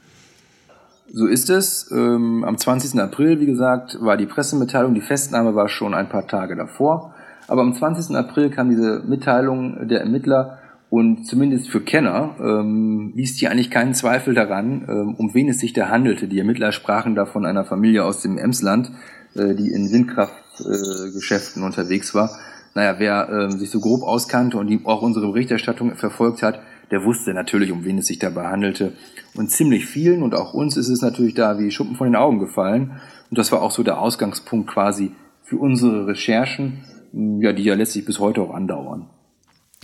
So 1.13 1.27
ist 1.27 1.51
es. 1.51 1.89
Ähm, 1.93 2.43
am 2.45 2.59
20. 2.59 3.01
April, 3.01 3.39
wie 3.39 3.47
gesagt, 3.47 3.97
war 4.01 4.17
die 4.17 4.27
Pressemitteilung. 4.27 4.95
Die 4.95 5.01
Festnahme 5.01 5.55
war 5.55 5.69
schon 5.69 5.95
ein 5.95 6.09
paar 6.09 6.27
Tage 6.27 6.57
davor. 6.57 7.15
Aber 7.47 7.63
am 7.63 7.73
20. 7.73 8.17
April 8.17 8.51
kam 8.51 8.71
diese 8.71 9.05
Mitteilung 9.07 9.87
der 9.87 10.01
Ermittler 10.01 10.59
und 10.89 11.27
zumindest 11.27 11.69
für 11.69 11.81
Kenner 11.81 12.37
ähm, 12.41 13.13
ließ 13.17 13.37
die 13.37 13.49
eigentlich 13.49 13.71
keinen 13.71 13.95
Zweifel 13.95 14.35
daran, 14.35 14.87
ähm, 14.89 15.15
um 15.17 15.35
wen 15.35 15.49
es 15.49 15.59
sich 15.59 15.73
da 15.73 15.89
handelte. 15.89 16.29
Die 16.29 16.39
Ermittler 16.39 16.71
sprachen 16.71 17.17
da 17.17 17.27
von 17.27 17.45
einer 17.45 17.65
Familie 17.65 18.05
aus 18.05 18.23
dem 18.23 18.39
Emsland, 18.39 18.93
äh, 19.35 19.55
die 19.55 19.73
in 19.73 19.91
Windkraftgeschäften 19.91 21.63
äh, 21.63 21.67
unterwegs 21.67 22.15
war. 22.15 22.31
Naja, 22.75 22.97
wer 22.99 23.29
äh, 23.29 23.51
sich 23.51 23.71
so 23.71 23.81
grob 23.81 24.03
auskannte 24.03 24.59
und 24.59 24.69
die 24.69 24.81
auch 24.85 25.03
unsere 25.03 25.27
Berichterstattung 25.27 25.97
verfolgt 25.97 26.43
hat, 26.43 26.61
der 26.93 27.05
wusste 27.05 27.35
natürlich, 27.35 27.73
um 27.73 27.85
wen 27.85 27.99
es 27.99 28.07
sich 28.07 28.21
dabei 28.21 28.47
handelte. 28.47 28.93
Und 29.35 29.51
ziemlich 29.51 29.87
vielen 29.87 30.23
und 30.23 30.37
auch 30.37 30.55
uns 30.55 30.77
ist 30.77 30.89
es 30.89 31.03
natürlich 31.03 31.35
da 31.35 31.59
wie 31.59 31.73
Schuppen 31.73 31.97
von 31.97 32.07
den 32.07 32.17
Augen 32.17 32.39
gefallen. 32.39 33.01
Und 33.29 33.39
das 33.39 33.51
war 33.51 33.61
auch 33.61 33.73
so 33.73 33.83
der 33.83 33.99
Ausgangspunkt 33.99 34.71
quasi 34.71 35.11
für 35.43 35.57
unsere 35.57 36.07
Recherchen, 36.07 36.85
ja, 37.13 37.53
die 37.53 37.65
ja 37.65 37.75
letztlich 37.75 38.05
bis 38.05 38.21
heute 38.21 38.41
auch 38.41 38.55
andauern. 38.55 39.11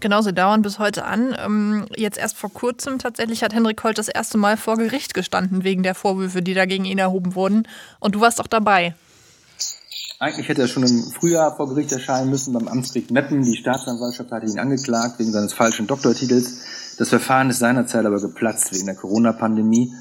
Genau, 0.03 0.21
sie 0.21 0.33
dauern 0.33 0.63
bis 0.63 0.81
heute 0.81 1.05
an. 1.05 1.37
Ähm, 1.39 1.87
jetzt 1.97 2.19
erst 2.19 2.37
vor 2.37 2.53
kurzem 2.53 2.99
tatsächlich 2.99 3.45
hat 3.45 3.55
Henrik 3.55 3.85
Holt 3.85 3.99
das 3.99 4.09
erste 4.09 4.37
Mal 4.37 4.57
vor 4.57 4.77
Gericht 4.77 5.15
gestanden 5.15 5.63
wegen 5.63 5.85
der 5.85 5.95
Vorwürfe, 5.95 6.43
die 6.43 6.55
da 6.55 6.67
gegen 6.67 6.85
ihn 6.85 6.99
erhoben 6.99 7.37
wurden. 7.37 7.69
Und 8.01 8.17
du 8.17 8.21
warst 8.21 8.41
auch 8.41 8.49
dabei. 8.49 8.97
Eigentlich 10.19 10.49
hätte 10.49 10.63
er 10.63 10.67
schon 10.67 10.83
im 10.83 11.05
Frühjahr 11.13 11.55
vor 11.55 11.69
Gericht 11.69 11.93
erscheinen 11.93 12.31
müssen 12.31 12.53
beim 12.53 12.67
Amtsgericht 12.67 13.13
Meppen. 13.13 13.45
Die 13.45 13.57
Staatsanwaltschaft 13.57 14.33
hatte 14.33 14.47
ihn 14.47 14.59
angeklagt 14.59 15.21
wegen 15.21 15.31
seines 15.31 15.53
falschen 15.53 15.87
Doktortitels. 15.87 16.97
Das 16.99 17.09
Verfahren 17.09 17.49
ist 17.51 17.61
seinerzeit 17.61 18.05
aber 18.05 18.21
geplatzt 18.21 18.75
wegen 18.75 18.87
der 18.87 18.97
Corona-Pandemie. 18.97 19.95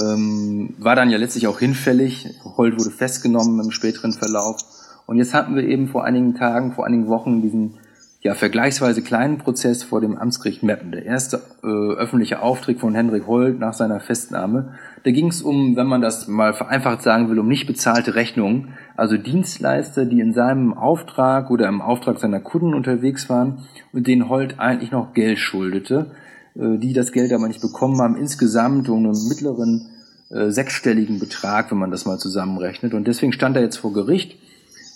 Ähm, 0.00 0.76
war 0.78 0.96
dann 0.96 1.10
ja 1.10 1.18
letztlich 1.18 1.46
auch 1.46 1.58
hinfällig. 1.58 2.40
Holt 2.56 2.80
wurde 2.80 2.90
festgenommen 2.90 3.62
im 3.62 3.70
späteren 3.70 4.14
Verlauf. 4.14 4.62
Und 5.04 5.18
jetzt 5.18 5.34
hatten 5.34 5.56
wir 5.56 5.64
eben 5.64 5.88
vor 5.88 6.04
einigen 6.04 6.36
Tagen, 6.36 6.72
vor 6.72 6.86
einigen 6.86 7.08
Wochen 7.08 7.42
diesen 7.42 7.78
ja, 8.22 8.34
vergleichsweise 8.34 9.02
kleinen 9.02 9.38
Prozess 9.38 9.82
vor 9.82 10.00
dem 10.00 10.16
Amtsgericht 10.16 10.62
Meppen. 10.62 10.92
Der 10.92 11.04
erste 11.04 11.42
äh, 11.64 11.66
öffentliche 11.66 12.40
Auftritt 12.40 12.78
von 12.78 12.94
Henrik 12.94 13.26
Holt 13.26 13.58
nach 13.58 13.72
seiner 13.74 13.98
Festnahme. 13.98 14.74
Da 15.02 15.10
ging 15.10 15.26
es 15.26 15.42
um, 15.42 15.74
wenn 15.74 15.88
man 15.88 16.02
das 16.02 16.28
mal 16.28 16.54
vereinfacht 16.54 17.02
sagen 17.02 17.28
will, 17.28 17.40
um 17.40 17.48
nicht 17.48 17.66
bezahlte 17.66 18.14
Rechnungen, 18.14 18.74
also 18.96 19.16
Dienstleister, 19.16 20.04
die 20.04 20.20
in 20.20 20.34
seinem 20.34 20.72
Auftrag 20.72 21.50
oder 21.50 21.66
im 21.66 21.82
Auftrag 21.82 22.20
seiner 22.20 22.38
Kunden 22.38 22.74
unterwegs 22.74 23.28
waren 23.28 23.66
und 23.92 24.06
denen 24.06 24.28
Holt 24.28 24.60
eigentlich 24.60 24.92
noch 24.92 25.14
Geld 25.14 25.40
schuldete, 25.40 26.12
äh, 26.54 26.78
die 26.78 26.92
das 26.92 27.10
Geld 27.10 27.32
aber 27.32 27.48
nicht 27.48 27.60
bekommen 27.60 28.00
haben, 28.00 28.16
insgesamt 28.16 28.88
um 28.88 28.98
einen 28.98 29.28
mittleren 29.28 29.88
äh, 30.30 30.48
sechsstelligen 30.50 31.18
Betrag, 31.18 31.72
wenn 31.72 31.78
man 31.78 31.90
das 31.90 32.06
mal 32.06 32.18
zusammenrechnet. 32.18 32.94
Und 32.94 33.08
deswegen 33.08 33.32
stand 33.32 33.56
er 33.56 33.62
jetzt 33.62 33.78
vor 33.78 33.92
Gericht 33.92 34.36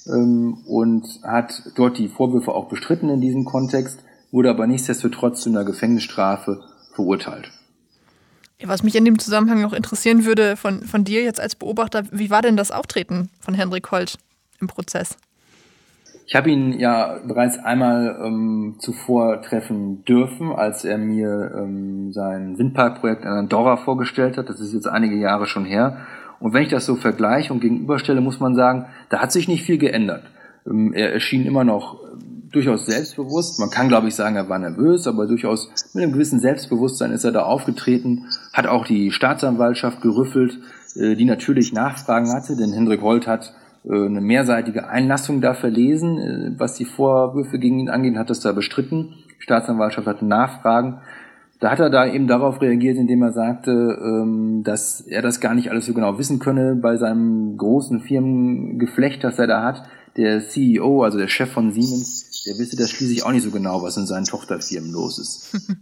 und 0.07 1.05
hat 1.23 1.63
dort 1.77 1.99
die 1.99 2.09
Vorwürfe 2.09 2.53
auch 2.53 2.69
bestritten 2.69 3.09
in 3.09 3.21
diesem 3.21 3.45
Kontext, 3.45 4.01
wurde 4.31 4.51
aber 4.51 4.67
nichtsdestotrotz 4.67 5.43
zu 5.43 5.51
einer 5.51 5.65
Gefängnisstrafe 5.65 6.63
verurteilt. 6.95 7.51
Was 8.65 8.83
mich 8.83 8.97
in 8.97 9.05
dem 9.05 9.19
Zusammenhang 9.19 9.61
noch 9.61 9.75
interessieren 9.75 10.25
würde 10.25 10.57
von, 10.57 10.83
von 10.83 11.05
dir 11.05 11.23
jetzt 11.23 11.41
als 11.41 11.55
Beobachter, 11.57 12.05
wie 12.11 12.31
war 12.31 12.41
denn 12.41 12.57
das 12.57 12.71
Auftreten 12.71 13.29
von 13.41 13.55
Henrik 13.55 13.91
Holt 13.91 14.19
im 14.61 14.67
Prozess? 14.67 15.19
Ich 16.29 16.35
habe 16.35 16.51
ihn 16.51 16.73
ja 16.73 17.21
bereits 17.25 17.57
einmal 17.59 18.19
ähm, 18.21 18.77
zuvor 18.81 19.43
treffen 19.43 20.05
dürfen, 20.05 20.51
als 20.51 20.85
er 20.85 20.99
mir 20.99 21.53
ähm, 21.57 22.13
sein 22.13 22.59
Windparkprojekt 22.59 23.23
in 23.23 23.31
Andorra 23.31 23.77
vorgestellt 23.77 24.37
hat. 24.37 24.49
Das 24.49 24.59
ist 24.59 24.73
jetzt 24.73 24.89
einige 24.89 25.15
Jahre 25.15 25.47
schon 25.47 25.65
her. 25.65 25.99
Und 26.41 26.53
wenn 26.53 26.63
ich 26.63 26.69
das 26.69 26.87
so 26.87 26.97
vergleiche 26.97 27.53
und 27.53 27.61
gegenüberstelle, 27.61 28.21
muss 28.21 28.41
man 28.41 28.55
sagen, 28.55 28.87
da 29.09 29.21
hat 29.21 29.33
sich 29.33 29.49
nicht 29.49 29.65
viel 29.65 29.79
geändert. 29.79 30.25
Ähm, 30.67 30.93
er 30.93 31.13
erschien 31.13 31.47
immer 31.47 31.65
noch 31.65 32.03
äh, 32.05 32.07
durchaus 32.51 32.87
selbstbewusst. 32.87 33.59
Man 33.61 33.71
kann, 33.71 33.89
glaube 33.89 34.09
ich, 34.09 34.15
sagen, 34.15 34.37
er 34.37 34.49
war 34.49 34.59
nervös, 34.59 35.07
aber 35.07 35.27
durchaus 35.27 35.71
mit 35.95 36.03
einem 36.03 36.13
gewissen 36.13 36.41
Selbstbewusstsein 36.41 37.13
ist 37.13 37.25
er 37.25 37.33
da 37.33 37.43
aufgetreten, 37.43 38.27
hat 38.53 38.67
auch 38.67 38.87
die 38.87 39.11
Staatsanwaltschaft 39.11 40.01
gerüffelt, 40.03 40.59
äh, 40.97 41.15
die 41.15 41.25
natürlich 41.25 41.73
Nachfragen 41.73 42.33
hatte, 42.33 42.57
denn 42.57 42.73
Hendrik 42.73 43.03
Holt 43.03 43.27
hat 43.27 43.55
äh, 43.85 43.93
eine 43.93 44.21
mehrseitige 44.21 44.89
Einlassung 44.89 45.41
da 45.41 45.55
verlesen, 45.55 46.57
was 46.59 46.75
die 46.75 46.85
Vorwürfe 46.85 47.59
gegen 47.59 47.79
ihn 47.79 47.89
angeht, 47.89 48.17
hat 48.17 48.31
das 48.31 48.41
da 48.41 48.53
bestritten. 48.53 49.15
Die 49.39 49.43
Staatsanwaltschaft 49.43 50.07
hatte 50.07 50.27
Nachfragen. 50.27 51.01
Da 51.59 51.71
hat 51.71 51.81
er 51.81 51.89
da 51.89 52.07
eben 52.07 52.27
darauf 52.27 52.61
reagiert, 52.61 52.99
indem 52.99 53.23
er 53.23 53.33
sagte, 53.33 53.71
ähm, 53.71 54.63
dass 54.63 55.01
er 55.01 55.23
das 55.23 55.41
gar 55.41 55.55
nicht 55.55 55.71
alles 55.71 55.87
so 55.87 55.95
genau 55.95 56.19
wissen 56.19 56.39
könne 56.39 56.75
bei 56.75 56.97
seinem 56.99 57.57
großen 57.57 58.01
Firmengeflecht, 58.01 59.25
das 59.25 59.39
er 59.39 59.47
da 59.47 59.63
hat. 59.63 59.85
Der 60.19 60.47
CEO, 60.47 61.03
also 61.03 61.19
der 61.19 61.29
Chef 61.29 61.51
von 61.51 61.73
Siemens, 61.73 62.45
der 62.47 62.59
wisse 62.59 62.77
das 62.77 62.91
schließlich 62.91 63.25
auch 63.25 63.33
nicht 63.33 63.43
so 63.43 63.51
genau, 63.51 63.83
was 63.83 63.97
in 63.97 64.07
seinen 64.07 64.25
Tochterfirmen 64.25 64.93
los 64.93 65.19
ist. 65.19 65.57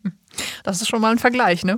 Das 0.65 0.81
ist 0.81 0.89
schon 0.89 1.01
mal 1.01 1.13
ein 1.13 1.19
Vergleich, 1.19 1.65
ne? 1.65 1.77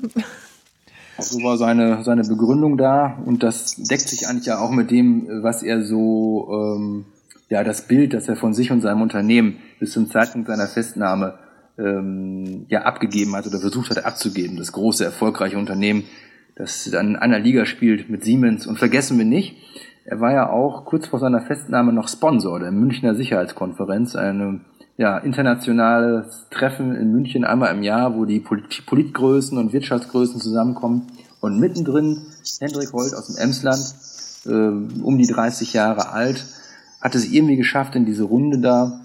So 1.18 1.42
war 1.42 1.58
seine, 1.58 2.04
seine 2.04 2.22
Begründung 2.22 2.78
da 2.78 3.18
und 3.26 3.42
das 3.42 3.74
deckt 3.76 4.08
sich 4.08 4.28
eigentlich 4.28 4.46
ja 4.46 4.60
auch 4.60 4.70
mit 4.70 4.90
dem, 4.90 5.26
was 5.42 5.62
er 5.62 5.84
so, 5.84 6.48
ähm, 6.50 7.04
ja, 7.50 7.64
das 7.64 7.82
Bild, 7.82 8.14
das 8.14 8.28
er 8.28 8.36
von 8.36 8.54
sich 8.54 8.70
und 8.70 8.80
seinem 8.80 9.02
Unternehmen 9.02 9.56
bis 9.78 9.92
zum 9.92 10.10
Zeitpunkt 10.10 10.48
seiner 10.48 10.68
Festnahme 10.68 11.34
ähm, 11.78 12.66
ja 12.68 12.82
abgegeben 12.82 13.34
hat 13.36 13.46
oder 13.46 13.58
versucht 13.58 13.90
hat 13.90 14.04
abzugeben. 14.04 14.56
Das 14.56 14.72
große, 14.72 15.04
erfolgreiche 15.04 15.58
Unternehmen, 15.58 16.04
das 16.54 16.88
dann 16.90 17.10
in 17.10 17.16
einer 17.16 17.38
Liga 17.38 17.66
spielt 17.66 18.08
mit 18.08 18.24
Siemens. 18.24 18.66
Und 18.66 18.78
vergessen 18.78 19.18
wir 19.18 19.24
nicht, 19.24 19.56
er 20.04 20.20
war 20.20 20.32
ja 20.32 20.50
auch 20.50 20.84
kurz 20.84 21.06
vor 21.06 21.18
seiner 21.18 21.40
Festnahme 21.40 21.92
noch 21.92 22.08
Sponsor 22.08 22.60
der 22.60 22.70
Münchner 22.70 23.14
Sicherheitskonferenz, 23.14 24.14
eine 24.16 24.60
ja, 24.96 25.18
internationales 25.18 26.46
Treffen 26.50 26.94
in 26.94 27.12
München 27.12 27.44
einmal 27.44 27.74
im 27.74 27.82
Jahr, 27.82 28.16
wo 28.16 28.24
die 28.24 28.40
Polit 28.40 28.86
Politgrößen 28.86 29.58
und 29.58 29.72
Wirtschaftsgrößen 29.72 30.40
zusammenkommen. 30.40 31.08
Und 31.40 31.60
mittendrin 31.60 32.22
Hendrik 32.60 32.92
Holt 32.92 33.14
aus 33.14 33.26
dem 33.26 33.36
Emsland, 33.36 33.94
äh, 34.46 35.02
um 35.02 35.18
die 35.18 35.26
30 35.26 35.74
Jahre 35.74 36.10
alt, 36.12 36.46
hat 37.00 37.14
es 37.14 37.30
irgendwie 37.30 37.56
geschafft, 37.56 37.94
in 37.94 38.06
diese 38.06 38.24
Runde 38.24 38.58
da 38.58 39.00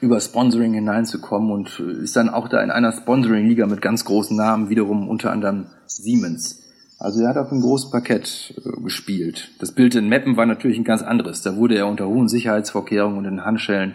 über 0.00 0.20
Sponsoring 0.20 0.74
hineinzukommen 0.74 1.50
und 1.50 1.80
äh, 1.80 2.02
ist 2.02 2.16
dann 2.16 2.28
auch 2.28 2.48
da 2.48 2.62
in 2.62 2.70
einer 2.70 2.92
Sponsoring-Liga 2.92 3.66
mit 3.66 3.82
ganz 3.82 4.04
großen 4.04 4.36
Namen, 4.36 4.68
wiederum 4.68 5.08
unter 5.08 5.30
anderem 5.30 5.66
Siemens. 5.86 6.62
Also 6.98 7.22
er 7.22 7.28
hat 7.28 7.36
auf 7.36 7.52
einem 7.52 7.60
großen 7.60 7.90
Parkett 7.90 8.54
äh, 8.56 8.80
gespielt. 8.82 9.50
Das 9.60 9.72
Bild 9.72 9.94
in 9.94 10.08
Meppen 10.08 10.36
war 10.36 10.46
natürlich 10.46 10.78
ein 10.78 10.84
ganz 10.84 11.02
anderes. 11.02 11.42
Da 11.42 11.56
wurde 11.56 11.76
er 11.76 11.86
unter 11.86 12.06
hohen 12.08 12.28
Sicherheitsvorkehrungen 12.28 13.18
und 13.18 13.24
in 13.24 13.44
Handschellen 13.44 13.94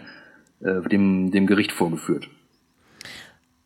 äh, 0.60 0.80
dem, 0.88 1.30
dem 1.30 1.46
Gericht 1.46 1.72
vorgeführt. 1.72 2.28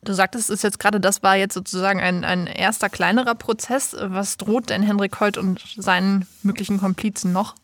Du 0.03 0.13
sagtest, 0.13 0.49
es 0.49 0.59
ist 0.59 0.63
jetzt 0.63 0.79
gerade, 0.79 1.01
das 1.01 1.23
war 1.23 1.37
jetzt 1.37 1.55
sozusagen 1.55 2.01
ein, 2.01 2.25
ein 2.25 2.47
erster 2.47 2.89
kleinerer 2.89 3.35
Prozess. 3.35 3.97
Was 4.01 4.37
droht 4.37 4.71
denn 4.71 4.83
Henrik 4.83 5.21
Holt 5.21 5.37
und 5.37 5.61
seinen 5.77 6.27
möglichen 6.43 6.79
Komplizen 6.79 7.33
noch? 7.33 7.55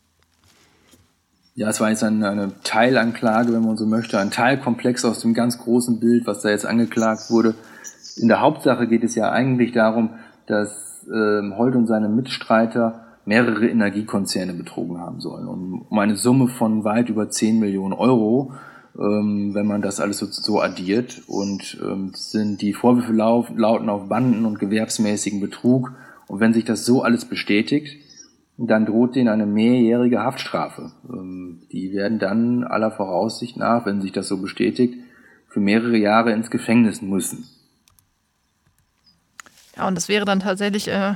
Ja, 1.57 1.69
es 1.69 1.79
war 1.79 1.89
jetzt 1.89 2.03
eine, 2.03 2.29
eine 2.29 2.51
Teilanklage, 2.63 3.53
wenn 3.53 3.63
man 3.63 3.77
so 3.77 3.85
möchte, 3.85 4.19
ein 4.19 4.29
Teilkomplex 4.29 5.05
aus 5.05 5.21
dem 5.21 5.33
ganz 5.33 5.57
großen 5.57 6.01
Bild, 6.01 6.27
was 6.27 6.41
da 6.41 6.49
jetzt 6.49 6.65
angeklagt 6.65 7.29
wurde. 7.29 7.55
In 8.17 8.27
der 8.27 8.41
Hauptsache 8.41 8.87
geht 8.87 9.05
es 9.05 9.15
ja 9.15 9.31
eigentlich 9.31 9.71
darum, 9.71 10.09
dass 10.47 11.07
ähm, 11.07 11.53
Holt 11.57 11.75
und 11.75 11.87
seine 11.87 12.09
Mitstreiter 12.09 13.05
mehrere 13.23 13.69
Energiekonzerne 13.69 14.53
betrogen 14.53 14.99
haben 14.99 15.21
sollen. 15.21 15.47
Um, 15.47 15.85
um 15.89 15.97
eine 15.99 16.17
Summe 16.17 16.49
von 16.49 16.83
weit 16.83 17.07
über 17.07 17.29
10 17.29 17.57
Millionen 17.57 17.93
Euro, 17.93 18.51
ähm, 18.99 19.51
wenn 19.53 19.65
man 19.65 19.81
das 19.81 20.01
alles 20.01 20.17
so, 20.17 20.25
so 20.25 20.59
addiert. 20.59 21.21
Und 21.27 21.77
ähm, 21.81 22.11
sind 22.13 22.61
die 22.61 22.73
Vorwürfe 22.73 23.13
lauten 23.13 23.87
auf 23.87 24.09
Banden 24.09 24.45
und 24.45 24.59
gewerbsmäßigen 24.59 25.39
Betrug. 25.39 25.93
Und 26.27 26.41
wenn 26.41 26.53
sich 26.53 26.65
das 26.65 26.85
so 26.85 27.01
alles 27.01 27.23
bestätigt, 27.23 28.04
dann 28.57 28.85
droht 28.85 29.15
denen 29.15 29.29
eine 29.29 29.45
mehrjährige 29.45 30.19
Haftstrafe. 30.19 30.91
Ähm, 31.09 31.63
die 31.71 31.93
werden 31.93 32.19
dann 32.19 32.63
aller 32.63 32.91
Voraussicht 32.91 33.57
nach, 33.57 33.85
wenn 33.85 34.01
sich 34.01 34.11
das 34.11 34.27
so 34.27 34.41
bestätigt, 34.41 34.95
für 35.49 35.59
mehrere 35.59 35.97
Jahre 35.97 36.31
ins 36.31 36.49
Gefängnis 36.49 37.01
müssen. 37.01 37.47
Ja, 39.75 39.87
und 39.87 39.95
das 39.95 40.07
wäre 40.07 40.25
dann 40.25 40.39
tatsächlich 40.39 40.87
äh, 40.87 41.15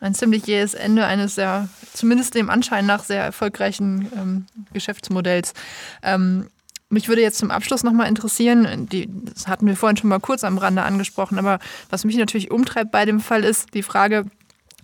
ein 0.00 0.14
ziemlich 0.14 0.46
jähes 0.46 0.74
Ende 0.74 1.06
eines 1.06 1.34
sehr, 1.34 1.68
zumindest 1.92 2.34
dem 2.34 2.50
Anschein 2.50 2.86
nach 2.86 3.02
sehr 3.02 3.22
erfolgreichen 3.22 4.08
ähm, 4.16 4.46
Geschäftsmodells. 4.72 5.54
Ähm, 6.02 6.46
mich 6.88 7.08
würde 7.08 7.22
jetzt 7.22 7.38
zum 7.38 7.50
Abschluss 7.50 7.82
nochmal 7.82 8.08
interessieren, 8.08 8.88
die, 8.88 9.08
das 9.10 9.48
hatten 9.48 9.66
wir 9.66 9.76
vorhin 9.76 9.96
schon 9.96 10.08
mal 10.08 10.20
kurz 10.20 10.44
am 10.44 10.56
Rande 10.56 10.82
angesprochen, 10.82 11.36
aber 11.36 11.58
was 11.90 12.04
mich 12.04 12.16
natürlich 12.16 12.52
umtreibt 12.52 12.92
bei 12.92 13.04
dem 13.04 13.18
Fall 13.18 13.42
ist 13.42 13.74
die 13.74 13.82
Frage, 13.82 14.26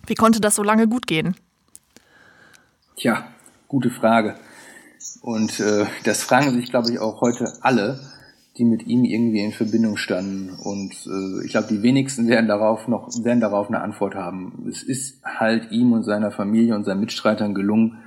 wie 0.05 0.15
konnte 0.15 0.41
das 0.41 0.55
so 0.55 0.63
lange 0.63 0.89
gut 0.89 1.07
gehen? 1.07 1.35
Tja, 3.03 3.25
gute 3.67 3.89
Frage. 3.89 4.35
Und 5.21 5.59
äh, 5.59 5.85
das 6.05 6.23
fragen 6.23 6.51
sich, 6.51 6.69
glaube 6.69 6.89
ich, 6.89 6.99
auch 6.99 7.19
heute 7.19 7.51
alle 7.59 7.99
die 8.57 8.63
mit 8.63 8.87
ihm 8.87 9.03
irgendwie 9.03 9.43
in 9.43 9.51
Verbindung 9.51 9.97
standen. 9.97 10.51
Und 10.51 10.93
äh, 11.05 11.43
ich 11.43 11.51
glaube, 11.51 11.67
die 11.69 11.83
wenigsten 11.83 12.29
werden 12.29 12.47
darauf 12.47 12.87
noch 12.87 13.09
werden 13.25 13.41
darauf 13.41 13.67
eine 13.67 13.81
Antwort 13.81 14.15
haben. 14.15 14.65
Es 14.69 14.83
ist 14.83 15.21
halt 15.25 15.69
ihm 15.71 15.91
und 15.91 16.03
seiner 16.03 16.31
Familie 16.31 16.75
und 16.75 16.85
seinen 16.85 17.01
Mitstreitern 17.01 17.53
gelungen, 17.53 17.97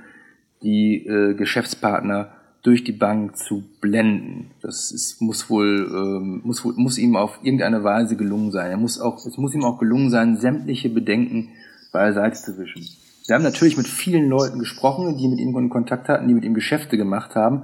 die 0.63 1.05
äh, 1.05 1.35
Geschäftspartner 1.35 2.31
durch 2.63 2.83
die 2.83 2.91
Bank 2.91 3.37
zu 3.37 3.65
blenden. 3.79 4.49
Das 4.63 4.91
ist, 4.91 5.21
muss 5.21 5.47
wohl 5.47 5.91
ähm, 5.91 6.41
muss 6.43 6.63
muss 6.63 6.97
ihm 6.97 7.15
auf 7.15 7.37
irgendeine 7.43 7.83
Weise 7.83 8.15
gelungen 8.15 8.51
sein. 8.51 8.71
Er 8.71 8.77
muss 8.77 8.99
auch 8.99 9.23
es 9.23 9.37
muss 9.37 9.53
ihm 9.53 9.63
auch 9.63 9.77
gelungen 9.77 10.09
sein, 10.09 10.37
sämtliche 10.37 10.89
Bedenken 10.89 11.49
beiseite 11.91 12.41
zu 12.41 12.57
wischen. 12.57 12.87
Wir 13.27 13.35
haben 13.35 13.43
natürlich 13.43 13.77
mit 13.77 13.87
vielen 13.87 14.29
Leuten 14.29 14.57
gesprochen, 14.57 15.17
die 15.17 15.27
mit 15.27 15.39
ihm 15.39 15.55
in 15.57 15.69
Kontakt 15.69 16.07
hatten, 16.07 16.27
die 16.27 16.33
mit 16.33 16.45
ihm 16.45 16.53
Geschäfte 16.53 16.97
gemacht 16.97 17.35
haben 17.35 17.63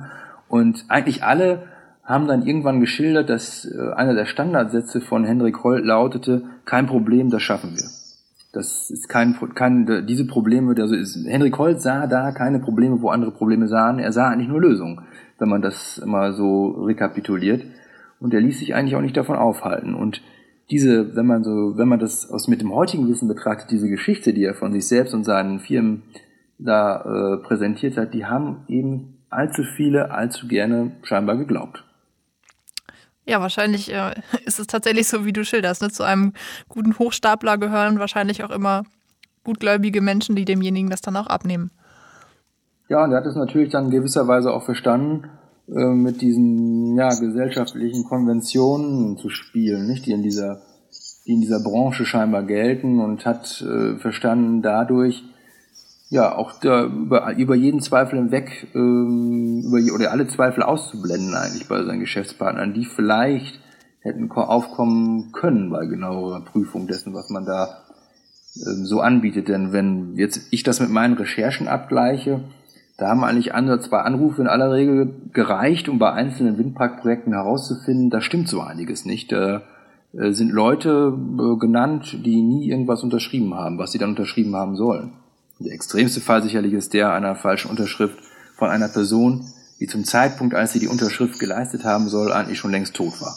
und 0.49 0.85
eigentlich 0.89 1.23
alle 1.23 1.63
haben 2.03 2.27
dann 2.27 2.45
irgendwann 2.45 2.81
geschildert, 2.81 3.29
dass 3.29 3.65
äh, 3.65 3.93
einer 3.93 4.13
der 4.13 4.25
Standardsätze 4.25 4.99
von 4.99 5.23
Henrik 5.23 5.63
Holt 5.63 5.85
lautete, 5.85 6.43
kein 6.65 6.85
Problem, 6.85 7.29
das 7.29 7.41
schaffen 7.41 7.77
wir. 7.77 7.85
Das 8.51 8.91
ist 8.91 9.09
kein, 9.09 9.35
kein 9.55 10.05
diese 10.05 10.27
Probleme, 10.27 10.75
also 10.79 10.93
ist, 10.93 11.17
Henrik 11.25 11.57
Holt 11.57 11.81
sah 11.81 12.05
da 12.05 12.31
keine 12.31 12.59
Probleme, 12.59 13.01
wo 13.01 13.09
andere 13.09 13.31
Probleme 13.31 13.67
sahen. 13.67 13.97
Er 13.97 14.11
sah 14.11 14.29
eigentlich 14.29 14.49
nur 14.49 14.61
Lösungen, 14.61 15.01
wenn 15.39 15.49
man 15.49 15.63
das 15.63 16.03
mal 16.05 16.33
so 16.33 16.83
rekapituliert. 16.83 17.63
Und 18.19 18.33
er 18.33 18.41
ließ 18.41 18.59
sich 18.59 18.75
eigentlich 18.75 18.95
auch 18.95 19.01
nicht 19.01 19.17
davon 19.17 19.37
aufhalten. 19.37 19.95
Und 19.95 20.21
diese, 20.69 21.15
wenn 21.15 21.25
man 21.25 21.43
so, 21.43 21.77
wenn 21.77 21.87
man 21.87 21.99
das 21.99 22.29
aus 22.29 22.47
mit 22.47 22.61
dem 22.61 22.73
heutigen 22.73 23.07
Wissen 23.07 23.27
betrachtet, 23.27 23.71
diese 23.71 23.89
Geschichte, 23.89 24.33
die 24.33 24.43
er 24.43 24.55
von 24.55 24.73
sich 24.73 24.87
selbst 24.87 25.13
und 25.13 25.23
seinen 25.23 25.59
Firmen 25.59 26.03
da 26.57 27.01
äh, 27.01 27.37
präsentiert 27.37 27.97
hat, 27.97 28.13
die 28.13 28.25
haben 28.25 28.63
eben 28.67 29.17
allzu 29.29 29.63
viele 29.63 30.11
allzu 30.11 30.47
gerne 30.47 30.91
scheinbar 31.03 31.37
geglaubt. 31.37 31.83
Ja, 33.25 33.41
wahrscheinlich 33.41 33.93
äh, 33.93 34.13
ist 34.45 34.59
es 34.59 34.67
tatsächlich 34.67 35.07
so, 35.07 35.25
wie 35.25 35.33
du 35.33 35.43
schilderst. 35.43 35.81
Ne? 35.81 35.89
Zu 35.89 36.03
einem 36.03 36.33
guten 36.69 36.97
Hochstapler 36.97 37.57
gehören 37.57 37.99
wahrscheinlich 37.99 38.43
auch 38.43 38.51
immer 38.51 38.83
gutgläubige 39.43 40.01
Menschen, 40.01 40.35
die 40.35 40.45
demjenigen 40.45 40.89
das 40.89 41.01
dann 41.01 41.17
auch 41.17 41.27
abnehmen. 41.27 41.71
Ja, 42.89 43.03
und 43.03 43.11
er 43.11 43.17
hat 43.17 43.25
es 43.25 43.35
natürlich 43.35 43.69
dann 43.69 43.85
in 43.85 43.91
gewisser 43.91 44.27
Weise 44.27 44.51
auch 44.53 44.63
verstanden, 44.63 45.29
äh, 45.67 45.93
mit 45.93 46.21
diesen 46.21 46.97
ja, 46.97 47.09
gesellschaftlichen 47.09 48.03
Konventionen 48.05 49.17
zu 49.17 49.29
spielen, 49.29 49.87
nicht? 49.87 50.05
die 50.05 50.11
in 50.11 50.23
dieser 50.23 50.61
die 51.25 51.33
in 51.33 51.41
dieser 51.41 51.61
Branche 51.61 52.05
scheinbar 52.05 52.43
gelten 52.43 52.99
und 52.99 53.25
hat 53.25 53.61
äh, 53.61 53.97
verstanden 53.97 54.61
dadurch, 54.61 55.23
ja, 56.09 56.35
auch 56.35 56.59
da, 56.59 56.85
über, 56.85 57.35
über 57.37 57.55
jeden 57.55 57.81
Zweifel 57.81 58.19
hinweg, 58.19 58.67
ähm, 58.75 59.63
über, 59.65 59.95
oder 59.95 60.11
alle 60.11 60.27
Zweifel 60.27 60.63
auszublenden 60.63 61.33
eigentlich 61.33 61.67
bei 61.67 61.83
seinen 61.83 62.01
Geschäftspartnern, 62.01 62.73
die 62.73 62.85
vielleicht 62.85 63.59
hätten 64.01 64.29
aufkommen 64.31 65.31
können 65.31 65.69
bei 65.69 65.85
genauerer 65.85 66.41
Prüfung 66.41 66.87
dessen, 66.87 67.13
was 67.13 67.29
man 67.29 67.45
da 67.45 67.83
ähm, 68.57 68.85
so 68.85 68.99
anbietet. 68.99 69.47
Denn 69.47 69.71
wenn 69.71 70.15
jetzt 70.17 70.49
ich 70.51 70.63
das 70.63 70.81
mit 70.81 70.89
meinen 70.89 71.15
Recherchen 71.15 71.69
abgleiche, 71.69 72.41
da 72.97 73.09
haben 73.09 73.23
eigentlich 73.23 73.55
andere, 73.55 73.79
zwei 73.79 73.99
Anrufe 73.99 74.41
in 74.41 74.47
aller 74.47 74.71
Regel 74.71 75.13
gereicht, 75.33 75.89
um 75.89 75.97
bei 75.97 76.11
einzelnen 76.11 76.57
Windparkprojekten 76.57 77.33
herauszufinden, 77.33 78.09
da 78.09 78.21
stimmt 78.21 78.47
so 78.47 78.61
einiges 78.61 79.05
nicht. 79.05 79.31
Da 79.31 79.63
äh, 80.13 80.31
sind 80.31 80.51
Leute 80.51 81.11
äh, 81.15 81.57
genannt, 81.59 82.17
die 82.23 82.41
nie 82.41 82.69
irgendwas 82.69 83.03
unterschrieben 83.03 83.55
haben, 83.55 83.79
was 83.79 83.91
sie 83.91 83.97
dann 83.97 84.11
unterschrieben 84.11 84.55
haben 84.55 84.75
sollen. 84.75 85.13
Der 85.59 85.73
extremste 85.73 86.21
Fall 86.21 86.43
sicherlich 86.43 86.73
ist 86.73 86.93
der 86.93 87.13
einer 87.13 87.35
falschen 87.35 87.71
Unterschrift 87.71 88.19
von 88.55 88.69
einer 88.69 88.89
Person, 88.89 89.47
die 89.79 89.87
zum 89.87 90.03
Zeitpunkt, 90.03 90.53
als 90.53 90.73
sie 90.73 90.79
die 90.79 90.87
Unterschrift 90.87 91.39
geleistet 91.39 91.85
haben 91.85 92.09
soll, 92.09 92.31
eigentlich 92.31 92.59
schon 92.59 92.71
längst 92.71 92.95
tot 92.95 93.19
war. 93.21 93.35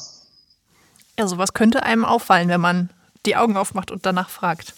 Ja, 1.18 1.26
sowas 1.26 1.54
könnte 1.54 1.82
einem 1.82 2.04
auffallen, 2.04 2.48
wenn 2.48 2.60
man 2.60 2.90
die 3.24 3.36
Augen 3.36 3.56
aufmacht 3.56 3.90
und 3.90 4.04
danach 4.04 4.28
fragt. 4.28 4.74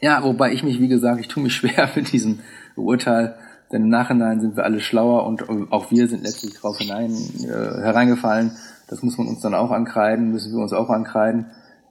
Ja, 0.00 0.22
wobei 0.22 0.52
ich 0.52 0.62
mich, 0.62 0.80
wie 0.80 0.88
gesagt, 0.88 1.20
ich 1.20 1.28
tue 1.28 1.42
mich 1.42 1.54
schwer 1.56 1.88
mit 1.94 2.12
diesem 2.12 2.40
Urteil, 2.76 3.36
denn 3.72 3.84
im 3.84 3.88
Nachhinein 3.88 4.40
sind 4.40 4.56
wir 4.56 4.64
alle 4.64 4.80
schlauer 4.80 5.26
und 5.26 5.48
auch 5.70 5.90
wir 5.90 6.08
sind 6.08 6.22
letztlich 6.22 6.54
drauf 6.54 6.78
hinein 6.78 7.12
äh, 7.44 7.82
hereingefallen. 7.82 8.52
Das 8.88 9.02
muss 9.02 9.18
man 9.18 9.28
uns 9.28 9.40
dann 9.40 9.54
auch 9.54 9.70
ankreiden, 9.70 10.32
müssen 10.32 10.52
wir 10.52 10.62
uns 10.62 10.72
auch 10.72 10.90
ankreiden. 10.90 11.46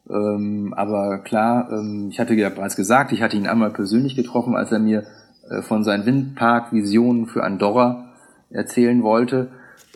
Ähm, 0.09 0.73
aber 0.75 1.19
klar, 1.19 1.69
ähm, 1.71 2.09
ich 2.11 2.19
hatte 2.19 2.33
ja 2.33 2.49
bereits 2.49 2.75
gesagt, 2.75 3.11
ich 3.11 3.21
hatte 3.21 3.37
ihn 3.37 3.47
einmal 3.47 3.69
persönlich 3.69 4.15
getroffen, 4.15 4.55
als 4.55 4.71
er 4.71 4.79
mir 4.79 5.03
äh, 5.49 5.61
von 5.61 5.83
seinen 5.83 6.05
Windpark-Visionen 6.05 7.27
für 7.27 7.43
Andorra 7.43 8.09
erzählen 8.49 9.03
wollte. 9.03 9.49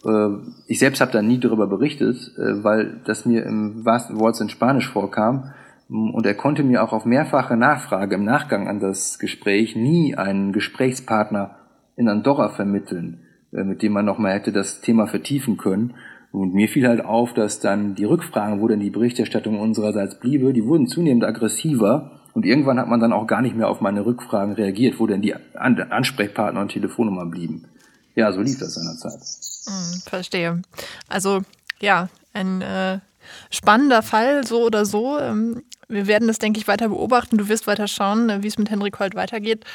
Äh, 0.06 0.30
ich 0.67 0.80
selbst 0.80 1.02
habe 1.02 1.12
da 1.12 1.21
nie 1.21 1.39
darüber 1.39 1.67
berichtet, 1.67 2.32
äh, 2.38 2.63
weil 2.63 3.02
das 3.06 3.26
mir 3.26 3.43
im 3.45 3.84
wahrsten 3.84 4.19
Wort 4.19 4.39
in 4.39 4.49
Spanisch 4.49 4.89
vorkam. 4.89 5.52
Und 5.93 6.25
er 6.25 6.34
konnte 6.34 6.63
mir 6.63 6.84
auch 6.84 6.91
auf 6.91 7.06
mehrfache 7.06 7.56
Nachfrage 7.56 8.15
im 8.15 8.23
Nachgang 8.23 8.67
an 8.67 8.79
das 8.79 9.19
Gespräch 9.19 9.75
nie 9.75 10.15
einen 10.15 10.51
Gesprächspartner 10.51 11.56
in 11.95 12.10
Andorra 12.10 12.49
vermitteln, 12.49 13.19
äh, 13.51 13.63
mit 13.63 13.84
dem 13.84 13.93
man 13.93 14.03
nochmal 14.03 14.34
hätte 14.34 14.51
das 14.51 14.82
Thema 14.82 15.06
vertiefen 15.06 15.58
können. 15.58 15.93
Und 16.32 16.56
mir 16.56 16.67
fiel 16.67 16.88
halt 16.88 17.06
auf, 17.06 17.36
dass 17.36 17.60
dann 17.60 17.93
die 17.93 18.06
Rückfragen, 18.06 18.60
wo 18.60 18.67
denn 18.67 18.79
die 18.79 18.89
Berichterstattung 18.89 19.60
unsererseits 19.60 20.19
bliebe, 20.19 20.51
die 20.51 20.65
wurden 20.65 20.88
zunehmend 20.88 21.23
aggressiver. 21.25 22.21
Und 22.34 22.43
irgendwann 22.43 22.79
hat 22.79 22.88
man 22.88 22.99
dann 22.99 23.13
auch 23.13 23.27
gar 23.27 23.43
nicht 23.43 23.56
mehr 23.56 23.69
auf 23.69 23.79
meine 23.79 24.03
Rückfragen 24.03 24.56
reagiert, 24.56 24.99
wo 24.99 25.06
denn 25.06 25.21
die 25.21 25.36
Ansprechpartner 25.53 26.60
und 26.60 26.71
Telefonnummer 26.71 27.27
blieben. 27.27 27.65
Ja, 28.15 28.32
so 28.32 28.41
lief 28.41 28.58
das 28.58 28.73
seinerzeit. 28.73 29.21
Hm, 29.67 30.01
verstehe. 30.08 30.62
Also 31.08 31.41
ja, 31.79 32.10
ein 32.34 32.63
äh, 32.63 32.97
spannender 33.51 34.01
Fall, 34.01 34.43
so 34.43 34.63
oder 34.63 34.86
so. 34.86 35.19
Ähm, 35.19 35.62
wir 35.88 36.08
werden 36.08 36.28
das, 36.28 36.39
denke 36.39 36.60
ich, 36.60 36.67
weiter 36.67 36.89
beobachten. 36.89 37.38
Du 37.38 37.48
wirst 37.48 37.67
weiter 37.67 37.88
schauen, 37.88 38.30
äh, 38.30 38.43
wie 38.43 38.48
es 38.48 38.58
mit 38.58 38.69
Henrik 38.69 39.00
Holt 39.00 39.15
weitergeht. 39.15 39.65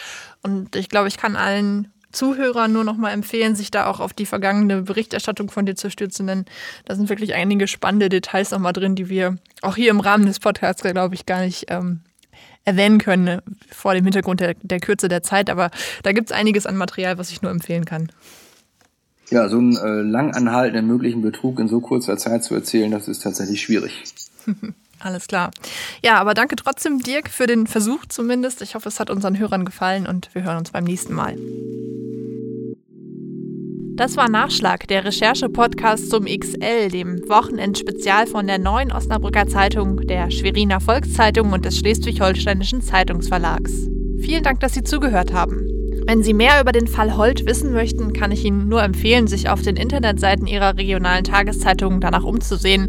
Und 0.42 0.76
ich 0.76 0.88
glaube, 0.88 1.08
ich 1.08 1.16
kann 1.16 1.36
allen 1.36 1.92
Zuhörer 2.12 2.68
nur 2.68 2.84
noch 2.84 2.96
mal 2.96 3.10
empfehlen, 3.10 3.54
sich 3.54 3.70
da 3.70 3.86
auch 3.86 4.00
auf 4.00 4.14
die 4.14 4.26
vergangene 4.26 4.82
Berichterstattung 4.82 5.50
von 5.50 5.66
dir 5.66 5.74
zu 5.74 5.90
stürzen, 5.90 6.26
denn 6.26 6.44
da 6.86 6.94
sind 6.94 7.10
wirklich 7.10 7.34
einige 7.34 7.68
spannende 7.68 8.08
Details 8.08 8.50
noch 8.50 8.58
mal 8.58 8.72
drin, 8.72 8.94
die 8.94 9.10
wir 9.10 9.36
auch 9.60 9.76
hier 9.76 9.90
im 9.90 10.00
Rahmen 10.00 10.24
des 10.24 10.40
Podcasts, 10.40 10.82
glaube 10.82 11.14
ich, 11.14 11.26
gar 11.26 11.40
nicht 11.40 11.66
ähm, 11.68 12.00
erwähnen 12.64 12.98
können, 12.98 13.24
ne, 13.24 13.42
vor 13.70 13.94
dem 13.94 14.04
Hintergrund 14.04 14.40
der, 14.40 14.54
der, 14.62 14.80
Kürze 14.80 15.08
der 15.08 15.22
Zeit. 15.22 15.50
Aber 15.50 15.70
da 16.02 16.12
gibt 16.12 16.30
es 16.30 16.36
einiges 16.36 16.64
an 16.66 16.76
Material, 16.76 17.18
was 17.18 17.30
ich 17.30 17.42
nur 17.42 17.50
empfehlen 17.50 17.84
kann. 17.84 18.10
Ja, 19.30 19.48
so 19.50 19.58
einen 19.58 19.76
äh, 19.76 20.00
lang 20.00 20.34
anhaltenden 20.34 20.86
möglichen 20.86 21.20
Betrug 21.20 21.60
in 21.60 21.68
so 21.68 21.80
kurzer 21.80 22.16
Zeit 22.16 22.42
zu 22.42 22.54
erzählen, 22.54 22.90
das 22.90 23.08
ist 23.08 23.22
tatsächlich 23.22 23.60
schwierig. 23.60 24.04
Alles 25.00 25.26
klar. 25.26 25.50
Ja, 26.02 26.18
aber 26.18 26.34
danke 26.34 26.56
trotzdem, 26.56 27.00
Dirk, 27.00 27.28
für 27.28 27.46
den 27.46 27.66
Versuch 27.66 28.06
zumindest. 28.08 28.62
Ich 28.62 28.74
hoffe, 28.74 28.88
es 28.88 28.98
hat 28.98 29.10
unseren 29.10 29.38
Hörern 29.38 29.64
gefallen 29.64 30.06
und 30.06 30.28
wir 30.34 30.42
hören 30.42 30.58
uns 30.58 30.72
beim 30.72 30.84
nächsten 30.84 31.14
Mal. 31.14 31.36
Das 33.98 34.16
war 34.16 34.30
Nachschlag, 34.30 34.86
der 34.86 35.04
Recherche-Podcast 35.04 36.08
zum 36.08 36.26
XL, 36.26 36.88
dem 36.88 37.28
Wochenendspezial 37.28 38.28
von 38.28 38.46
der 38.46 38.58
Neuen 38.58 38.92
Osnabrücker 38.92 39.48
Zeitung, 39.48 40.06
der 40.06 40.30
Schweriner 40.30 40.80
Volkszeitung 40.80 41.52
und 41.52 41.64
des 41.64 41.78
Schleswig-Holsteinischen 41.78 42.80
Zeitungsverlags. 42.80 43.72
Vielen 44.20 44.44
Dank, 44.44 44.60
dass 44.60 44.74
Sie 44.74 44.84
zugehört 44.84 45.32
haben. 45.32 45.66
Wenn 46.06 46.22
Sie 46.22 46.32
mehr 46.32 46.60
über 46.60 46.72
den 46.72 46.86
Fall 46.86 47.16
Holt 47.16 47.44
wissen 47.44 47.72
möchten, 47.72 48.12
kann 48.12 48.30
ich 48.30 48.44
Ihnen 48.44 48.68
nur 48.68 48.82
empfehlen, 48.82 49.26
sich 49.26 49.48
auf 49.50 49.62
den 49.62 49.76
Internetseiten 49.76 50.46
Ihrer 50.46 50.76
regionalen 50.76 51.24
Tageszeitungen 51.24 52.00
danach 52.00 52.24
umzusehen. 52.24 52.88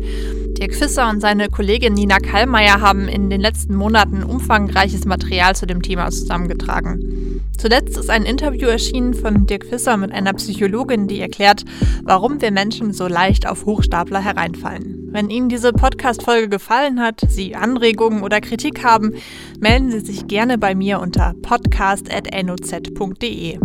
Dirk 0.59 0.75
Fisser 0.75 1.09
und 1.09 1.21
seine 1.21 1.47
Kollegin 1.47 1.93
Nina 1.93 2.19
Kallmeier 2.19 2.81
haben 2.81 3.07
in 3.07 3.29
den 3.29 3.39
letzten 3.39 3.75
Monaten 3.75 4.23
umfangreiches 4.23 5.05
Material 5.05 5.55
zu 5.55 5.65
dem 5.65 5.81
Thema 5.81 6.11
zusammengetragen. 6.11 7.39
Zuletzt 7.57 7.97
ist 7.97 8.09
ein 8.09 8.23
Interview 8.23 8.67
erschienen 8.67 9.13
von 9.13 9.47
Dirk 9.47 9.65
Fisser 9.65 9.95
mit 9.95 10.11
einer 10.11 10.33
Psychologin, 10.33 11.07
die 11.07 11.21
erklärt, 11.21 11.63
warum 12.03 12.41
wir 12.41 12.51
Menschen 12.51 12.91
so 12.91 13.07
leicht 13.07 13.47
auf 13.47 13.65
Hochstapler 13.65 14.19
hereinfallen. 14.19 15.07
Wenn 15.11 15.29
Ihnen 15.29 15.47
diese 15.47 15.71
Podcast-Folge 15.71 16.49
gefallen 16.49 16.99
hat, 16.99 17.21
Sie 17.29 17.55
Anregungen 17.55 18.21
oder 18.21 18.41
Kritik 18.41 18.83
haben, 18.83 19.13
melden 19.61 19.91
Sie 19.91 20.01
sich 20.01 20.27
gerne 20.27 20.57
bei 20.57 20.75
mir 20.75 20.99
unter 20.99 21.35
podcast.noz.de. 21.41 23.59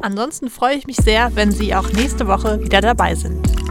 Ansonsten 0.00 0.48
freue 0.48 0.76
ich 0.76 0.86
mich 0.86 0.96
sehr, 0.96 1.32
wenn 1.34 1.52
Sie 1.52 1.74
auch 1.74 1.92
nächste 1.92 2.26
Woche 2.26 2.62
wieder 2.62 2.80
dabei 2.80 3.14
sind. 3.14 3.67